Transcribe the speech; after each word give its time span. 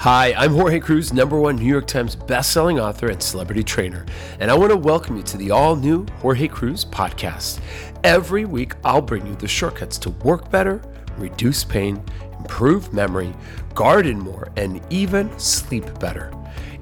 Hi, 0.00 0.34
I'm 0.34 0.52
Jorge 0.52 0.78
Cruise, 0.78 1.14
number 1.14 1.40
one 1.40 1.56
New 1.56 1.64
York 1.64 1.86
Times 1.86 2.14
bestselling 2.14 2.80
author 2.80 3.08
and 3.08 3.20
celebrity 3.20 3.64
trainer, 3.64 4.04
and 4.38 4.50
I 4.50 4.54
want 4.54 4.70
to 4.70 4.76
welcome 4.76 5.16
you 5.16 5.22
to 5.22 5.38
the 5.38 5.50
all 5.50 5.74
new 5.74 6.06
Jorge 6.20 6.48
Cruise 6.48 6.84
podcast. 6.84 7.60
Every 8.04 8.44
week, 8.44 8.74
I'll 8.84 9.00
bring 9.00 9.26
you 9.26 9.34
the 9.36 9.48
shortcuts 9.48 9.96
to 9.98 10.10
work 10.10 10.50
better, 10.50 10.82
reduce 11.16 11.64
pain, 11.64 12.04
improve 12.38 12.92
memory, 12.92 13.34
garden 13.74 14.18
more, 14.18 14.52
and 14.56 14.82
even 14.90 15.36
sleep 15.38 15.98
better. 15.98 16.30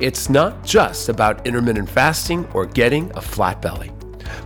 It's 0.00 0.28
not 0.28 0.64
just 0.64 1.08
about 1.08 1.46
intermittent 1.46 1.88
fasting 1.88 2.44
or 2.52 2.66
getting 2.66 3.12
a 3.16 3.20
flat 3.20 3.62
belly. 3.62 3.92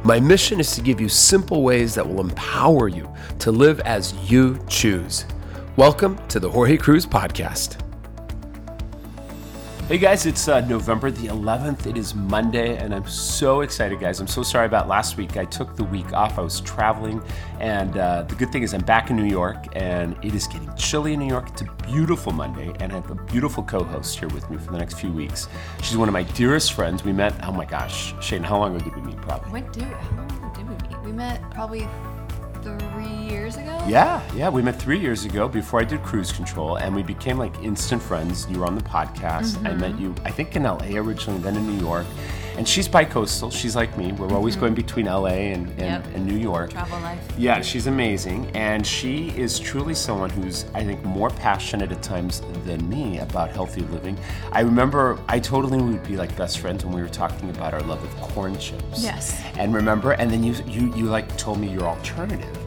My 0.04 0.20
mission 0.20 0.60
is 0.60 0.74
to 0.74 0.82
give 0.82 1.00
you 1.00 1.08
simple 1.08 1.62
ways 1.62 1.94
that 1.94 2.06
will 2.06 2.20
empower 2.20 2.88
you 2.88 3.12
to 3.38 3.50
live 3.50 3.80
as 3.80 4.12
you 4.30 4.60
choose. 4.68 5.24
Welcome 5.76 6.18
to 6.28 6.38
the 6.38 6.50
Jorge 6.50 6.76
Cruise 6.76 7.06
Podcast. 7.06 7.87
Hey 9.88 9.96
guys, 9.96 10.26
it's 10.26 10.48
uh, 10.48 10.60
November 10.60 11.10
the 11.10 11.28
11th. 11.28 11.86
It 11.86 11.96
is 11.96 12.14
Monday, 12.14 12.76
and 12.76 12.94
I'm 12.94 13.08
so 13.08 13.62
excited, 13.62 13.98
guys. 13.98 14.20
I'm 14.20 14.26
so 14.26 14.42
sorry 14.42 14.66
about 14.66 14.86
last 14.86 15.16
week. 15.16 15.38
I 15.38 15.46
took 15.46 15.76
the 15.76 15.84
week 15.84 16.12
off. 16.12 16.38
I 16.38 16.42
was 16.42 16.60
traveling, 16.60 17.22
and 17.58 17.96
uh, 17.96 18.24
the 18.24 18.34
good 18.34 18.52
thing 18.52 18.62
is 18.62 18.74
I'm 18.74 18.82
back 18.82 19.08
in 19.08 19.16
New 19.16 19.24
York, 19.24 19.64
and 19.72 20.14
it 20.22 20.34
is 20.34 20.46
getting 20.46 20.70
chilly 20.76 21.14
in 21.14 21.20
New 21.20 21.26
York. 21.26 21.48
It's 21.48 21.62
a 21.62 21.74
beautiful 21.86 22.32
Monday, 22.32 22.70
and 22.80 22.92
I 22.92 22.96
have 22.96 23.10
a 23.10 23.14
beautiful 23.14 23.62
co-host 23.62 24.18
here 24.18 24.28
with 24.28 24.50
me 24.50 24.58
for 24.58 24.72
the 24.72 24.78
next 24.78 25.00
few 25.00 25.10
weeks. 25.10 25.48
She's 25.82 25.96
one 25.96 26.06
of 26.06 26.12
my 26.12 26.24
dearest 26.24 26.74
friends. 26.74 27.02
We 27.02 27.14
met. 27.14 27.32
Oh 27.42 27.52
my 27.52 27.64
gosh, 27.64 28.12
Shane, 28.22 28.42
how 28.42 28.58
long 28.58 28.76
ago 28.76 28.84
did 28.84 28.94
we 28.94 29.00
meet? 29.00 29.16
Probably. 29.22 29.50
When 29.50 29.72
did, 29.72 29.84
how 29.84 30.16
long 30.16 30.30
ago 30.32 30.52
did 30.54 30.68
we 30.68 30.74
meet? 30.86 31.00
We 31.02 31.12
met 31.12 31.50
probably 31.50 31.88
three 32.78 33.06
years 33.30 33.56
ago? 33.56 33.82
Yeah, 33.86 34.22
yeah. 34.34 34.48
We 34.48 34.62
met 34.62 34.76
three 34.80 34.98
years 34.98 35.24
ago 35.24 35.48
before 35.48 35.80
I 35.80 35.84
did 35.84 36.02
cruise 36.02 36.32
control, 36.32 36.76
and 36.76 36.94
we 36.94 37.02
became 37.02 37.38
like 37.38 37.54
instant 37.62 38.02
friends. 38.02 38.46
You 38.50 38.60
were 38.60 38.66
on 38.66 38.74
the 38.74 38.82
podcast. 38.82 39.56
I 39.64 39.70
Mm-hmm. 39.70 39.80
met 39.80 39.98
you, 40.00 40.14
I 40.24 40.30
think, 40.30 40.56
in 40.56 40.64
LA 40.64 40.96
originally, 40.96 41.40
then 41.40 41.56
in 41.56 41.66
New 41.66 41.80
York. 41.84 42.06
And 42.58 42.66
she's 42.66 42.88
bi-coastal. 42.88 43.52
She's 43.52 43.76
like 43.76 43.96
me. 43.96 44.10
We're 44.10 44.32
always 44.34 44.56
going 44.56 44.74
between 44.74 45.06
LA 45.06 45.26
and, 45.54 45.68
and, 45.68 45.78
Mm-hmm. 45.78 45.80
Yep. 45.80 46.06
and 46.16 46.26
New 46.26 46.34
York. 46.36 46.70
Travel 46.70 46.98
life. 47.02 47.20
Yeah, 47.38 47.60
she's 47.60 47.86
amazing. 47.86 48.50
And 48.56 48.84
she 48.84 49.28
is 49.38 49.60
truly 49.60 49.94
someone 49.94 50.28
who's, 50.28 50.64
I 50.74 50.82
think, 50.82 51.04
more 51.04 51.30
passionate 51.30 51.92
at 51.92 52.02
times 52.02 52.42
than 52.64 52.88
me 52.88 53.20
about 53.20 53.50
healthy 53.50 53.82
living. 53.82 54.18
I 54.50 54.62
remember 54.62 55.20
I 55.28 55.38
totally 55.38 55.80
would 55.80 56.02
be 56.02 56.16
like 56.16 56.36
best 56.36 56.58
friends 56.58 56.84
when 56.84 56.92
we 56.96 57.00
were 57.00 57.08
talking 57.08 57.48
about 57.50 57.74
our 57.74 57.82
love 57.82 58.02
of 58.02 58.10
corn 58.20 58.58
chips. 58.58 59.04
Yes. 59.04 59.40
And 59.56 59.72
remember, 59.72 60.12
and 60.12 60.28
then 60.28 60.42
you 60.42 60.54
you 60.66 60.92
you 60.96 61.04
like 61.04 61.28
told 61.38 61.60
me 61.60 61.68
your 61.72 61.84
alternative. 61.84 62.57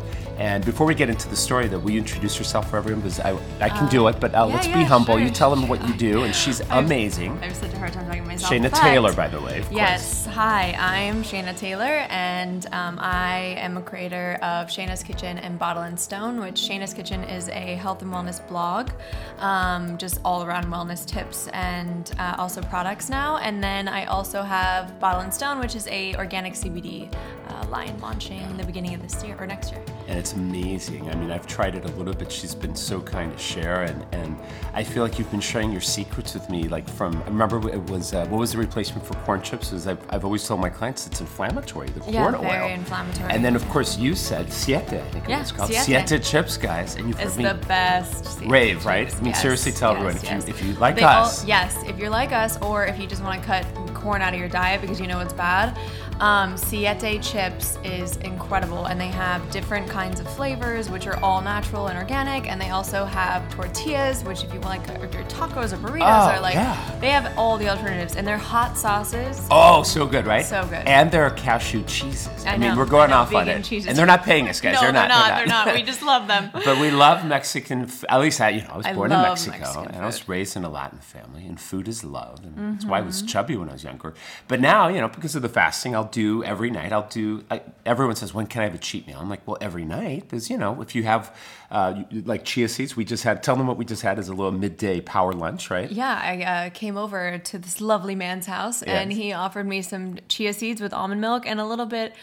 And 0.41 0.65
before 0.65 0.87
we 0.87 0.95
get 0.95 1.07
into 1.07 1.29
the 1.29 1.35
story, 1.35 1.67
though, 1.67 1.77
will 1.77 1.91
you 1.91 1.99
introduce 1.99 2.39
yourself 2.39 2.71
for 2.71 2.77
everyone? 2.77 3.01
Because 3.01 3.19
I, 3.19 3.37
I 3.59 3.69
can 3.69 3.87
do 3.89 4.07
it, 4.07 4.19
but 4.19 4.33
uh, 4.33 4.37
yeah, 4.47 4.55
let's 4.55 4.65
be 4.65 4.81
humble. 4.83 5.13
sure, 5.17 5.23
You 5.23 5.29
tell 5.29 5.51
them 5.51 5.59
sure. 5.59 5.69
what 5.69 5.87
you 5.87 5.93
do, 5.93 6.23
and 6.23 6.33
she's 6.33 6.61
I've- 6.61 6.79
amazing. 6.83 7.37
I 7.43 7.45
have 7.45 7.55
such 7.55 7.71
a 7.73 7.77
hard 7.77 7.93
time 7.93 8.07
talking 8.07 8.23
to 8.23 8.27
myself. 8.27 8.51
Shayna 8.51 8.73
Taylor, 8.73 9.13
by 9.13 9.27
the 9.27 9.39
way. 9.39 9.59
Of 9.59 9.65
course. 9.65 9.77
Yes. 9.77 10.25
Hi, 10.25 10.73
I'm 10.79 11.21
Shayna 11.23 11.55
Taylor, 11.55 12.07
and 12.09 12.65
um, 12.71 12.97
I 12.99 13.55
am 13.59 13.77
a 13.77 13.83
creator 13.83 14.39
of 14.41 14.67
Shayna's 14.67 15.03
Kitchen 15.03 15.37
and 15.37 15.59
Bottle 15.59 15.83
and 15.83 15.99
Stone, 15.99 16.39
which 16.39 16.55
Shayna's 16.55 16.95
Kitchen 16.95 17.23
is 17.23 17.47
a 17.49 17.75
health 17.75 18.01
and 18.01 18.11
wellness 18.11 18.45
blog, 18.47 18.89
um, 19.37 19.95
just 19.99 20.19
all 20.25 20.43
around 20.43 20.65
wellness 20.65 21.05
tips 21.05 21.49
and 21.49 22.11
uh, 22.17 22.33
also 22.39 22.61
products 22.63 23.09
now. 23.09 23.37
And 23.37 23.63
then 23.63 23.87
I 23.87 24.05
also 24.05 24.41
have 24.41 24.99
Bottle 24.99 25.21
and 25.21 25.31
Stone, 25.31 25.59
which 25.59 25.75
is 25.75 25.87
a 25.87 26.15
organic 26.15 26.53
CBD 26.53 27.13
uh, 27.49 27.67
line 27.67 27.95
launching 27.99 28.41
in 28.41 28.57
the 28.57 28.63
beginning 28.63 28.95
of 28.95 29.03
this 29.03 29.23
year 29.23 29.35
or 29.39 29.45
next 29.45 29.71
year. 29.71 29.83
and 30.07 30.17
it's 30.17 30.30
amazing. 30.33 31.09
I 31.09 31.15
mean, 31.15 31.31
I've 31.31 31.47
tried 31.47 31.75
it 31.75 31.85
a 31.85 31.89
little 31.89 32.13
bit. 32.13 32.31
She's 32.31 32.53
been 32.55 32.75
so 32.75 33.01
kind 33.01 33.31
to 33.31 33.37
share, 33.37 33.83
and, 33.83 34.05
and 34.11 34.37
I 34.73 34.83
feel 34.83 35.03
like 35.03 35.17
you've 35.19 35.31
been 35.31 35.39
sharing 35.41 35.71
your 35.71 35.81
secrets 35.81 36.33
with 36.33 36.49
me. 36.49 36.67
Like 36.67 36.89
from, 36.89 37.21
I 37.23 37.27
remember 37.29 37.69
it 37.69 37.81
was 37.89 38.13
uh, 38.13 38.25
what 38.27 38.39
was 38.39 38.51
the 38.53 38.57
replacement 38.57 39.05
for 39.05 39.13
corn 39.25 39.41
chips? 39.41 39.71
Is 39.71 39.87
I've, 39.87 39.99
I've 40.09 40.25
always 40.25 40.45
told 40.47 40.59
my 40.59 40.69
clients 40.69 41.07
it's 41.07 41.21
inflammatory, 41.21 41.87
the 41.89 42.11
Yeah, 42.11 42.23
corn 42.23 42.35
oil. 42.35 42.41
very 42.41 42.73
inflammatory. 42.73 43.31
And 43.31 43.43
then 43.43 43.55
of 43.55 43.67
course 43.69 43.97
you 43.97 44.15
said 44.15 44.51
siete, 44.51 44.77
I 44.93 45.01
think 45.09 45.27
Yeah, 45.27 45.37
it 45.37 45.39
was 45.41 45.51
called 45.51 45.71
Siete. 45.73 46.07
siete 46.09 46.23
chips, 46.23 46.57
guys, 46.57 46.95
and 46.95 47.07
you've 47.07 47.19
It's 47.19 47.35
heard 47.35 47.43
me. 47.43 47.43
the 47.49 47.65
best. 47.67 48.41
Rave, 48.45 48.85
right? 48.85 49.13
I 49.15 49.21
mean, 49.21 49.33
seriously, 49.33 49.71
tell 49.71 49.91
everyone, 49.91 50.15
if 50.15 50.23
you- 50.23 50.53
if 50.53 50.63
you 50.63 50.73
like 50.73 50.95
They 50.95 51.03
all- 51.03 51.25
us. 51.25 51.45
yes, 51.45 51.75
if 51.87 51.97
you're 51.97 52.09
like 52.09 52.31
us, 52.31 52.57
or 52.61 52.85
if 52.85 52.99
you 52.99 53.07
just 53.07 53.23
want 53.23 53.41
to 53.41 53.45
cut 53.47 53.65
corn 53.93 54.21
out 54.21 54.33
of 54.33 54.39
your 54.39 54.49
diet 54.49 54.81
because 54.81 54.99
you 54.99 55.05
know 55.07 55.19
it's 55.19 55.33
bad, 55.33 55.77
um, 56.21 56.55
Siete 56.55 57.19
chips 57.21 57.77
is 57.83 58.17
incredible, 58.17 58.85
and 58.85 59.01
they 59.01 59.07
have 59.07 59.49
different 59.51 59.89
kinds 59.89 60.19
of 60.19 60.29
flavors, 60.35 60.89
which 60.89 61.07
are 61.07 61.17
all 61.23 61.41
natural 61.41 61.87
and 61.87 61.97
organic, 61.97 62.47
and 62.49 62.61
they 62.61 62.69
also 62.69 63.05
have 63.05 63.49
tortillas, 63.51 64.23
which 64.23 64.43
if 64.43 64.53
you 64.53 64.59
want 64.61 64.87
like 64.87 65.13
your 65.13 65.23
tacos 65.23 65.73
or 65.73 65.77
burritos 65.77 66.01
Oh, 66.01 66.35
are 66.37 66.39
like, 66.39 66.53
yeah. 66.53 66.97
they 67.01 67.09
have 67.09 67.35
all 67.37 67.57
the 67.57 67.67
alternatives, 67.69 68.15
and 68.15 68.25
they're 68.27 68.37
hot 68.37 68.77
sauces. 68.77 69.47
Oh, 69.49 69.81
so 69.83 70.05
good, 70.05 70.27
right? 70.27 70.45
So 70.45 70.61
good. 70.67 70.87
And 70.87 71.09
there 71.11 71.23
are 71.23 71.31
cashew 71.31 71.83
cheeses. 71.85 72.45
I 72.45 72.51
mean, 72.51 72.69
know, 72.69 72.77
we're 72.77 72.85
going 72.85 73.09
know, 73.09 73.17
off 73.17 73.33
on 73.33 73.49
it, 73.49 73.63
cheeses. 73.63 73.87
and 73.89 73.97
they're 73.97 74.05
not 74.05 74.23
paying 74.23 74.47
us, 74.47 74.61
guys. 74.61 74.75
no, 74.75 74.81
they're, 74.81 74.91
not, 74.93 75.07
They're 75.37 75.47
not. 75.47 75.73
We 75.73 75.81
just 75.81 76.03
love 76.03 76.27
them. 76.27 76.51
but 76.53 76.79
we 76.79 76.91
love 76.91 77.25
Mexican. 77.25 77.83
f- 77.85 78.03
At 78.07 78.21
least 78.21 78.39
I, 78.39 78.49
you 78.49 78.61
know, 78.61 78.69
I 78.73 78.77
was 78.77 78.85
I 78.85 78.93
born 78.93 79.11
in 79.11 79.21
Mexico, 79.21 79.57
Mexican 79.57 79.87
and 79.87 80.03
I 80.03 80.05
was. 80.05 80.19
Mm-hmm. 80.19 80.31
raised 80.31 80.55
in 80.55 80.63
a 80.65 80.69
Latin 80.69 80.99
family, 80.99 81.47
and 81.47 81.59
food 81.59 81.87
is 81.87 82.03
love, 82.03 82.43
and 82.43 82.75
that's 82.75 82.85
why 82.85 82.99
I 82.99 83.01
was 83.01 83.23
chubby 83.23 83.55
when 83.55 83.69
I 83.69 83.73
was 83.73 83.83
younger. 83.83 84.13
But 84.47 84.59
now, 84.59 84.87
you 84.87 85.01
know, 85.01 85.07
because 85.07 85.35
of 85.35 85.41
the 85.41 85.49
fasting, 85.49 85.95
I'll 85.95 86.10
do 86.11 86.43
every 86.43 86.69
night. 86.69 86.91
I'll 86.91 87.07
do. 87.07 87.43
I, 87.49 87.61
everyone 87.85 88.15
says, 88.15 88.33
"When 88.33 88.47
can 88.47 88.61
I 88.61 88.65
have 88.65 88.75
a 88.75 88.77
cheat 88.77 89.07
meal?" 89.07 89.17
I'm 89.19 89.29
like, 89.29 89.47
"Well, 89.47 89.57
every 89.61 89.85
night." 89.85 90.21
Because 90.23 90.49
you 90.49 90.57
know, 90.57 90.81
if 90.81 90.95
you 90.95 91.03
have 91.03 91.35
uh, 91.71 92.03
like 92.25 92.45
chia 92.45 92.67
seeds, 92.67 92.95
we 92.95 93.05
just 93.05 93.23
had. 93.23 93.41
Tell 93.43 93.55
them 93.55 93.67
what 93.67 93.77
we 93.77 93.85
just 93.85 94.01
had 94.01 94.19
as 94.19 94.27
a 94.29 94.33
little 94.33 94.51
midday 94.51 95.01
power 95.01 95.33
lunch, 95.33 95.69
right? 95.69 95.91
Yeah, 95.91 96.19
I 96.21 96.43
uh, 96.43 96.69
came 96.71 96.97
over 96.97 97.37
to 97.37 97.57
this 97.57 97.81
lovely 97.81 98.15
man's 98.15 98.45
house 98.45 98.83
and 98.83 99.11
he 99.11 99.33
offered 99.33 99.65
me 99.65 99.81
some 99.81 100.17
chia 100.27 100.53
seeds 100.53 100.81
with 100.81 100.93
almond 100.93 101.21
milk 101.21 101.45
and 101.47 101.59
a 101.59 101.65
little 101.65 101.85
bit 101.85 102.13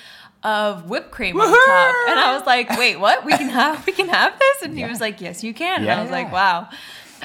of 0.44 0.88
whipped 0.88 1.10
cream 1.10 1.41
on 1.41 1.47
top. 1.49 1.94
And 2.10 2.20
I 2.20 2.34
was 2.37 2.47
like, 2.47 2.70
"Wait, 2.78 3.00
what? 3.00 3.25
We 3.25 3.32
can 3.37 3.49
have 3.49 3.84
we 3.87 3.93
can 3.93 4.09
have 4.09 4.38
this?" 4.38 4.62
And 4.62 4.78
he 4.78 4.84
was 4.84 5.00
like, 5.00 5.20
"Yes, 5.20 5.43
you 5.43 5.53
can." 5.55 5.82
And 5.82 5.91
I 5.91 6.03
was 6.03 6.10
like, 6.10 6.32
"Wow." 6.32 6.69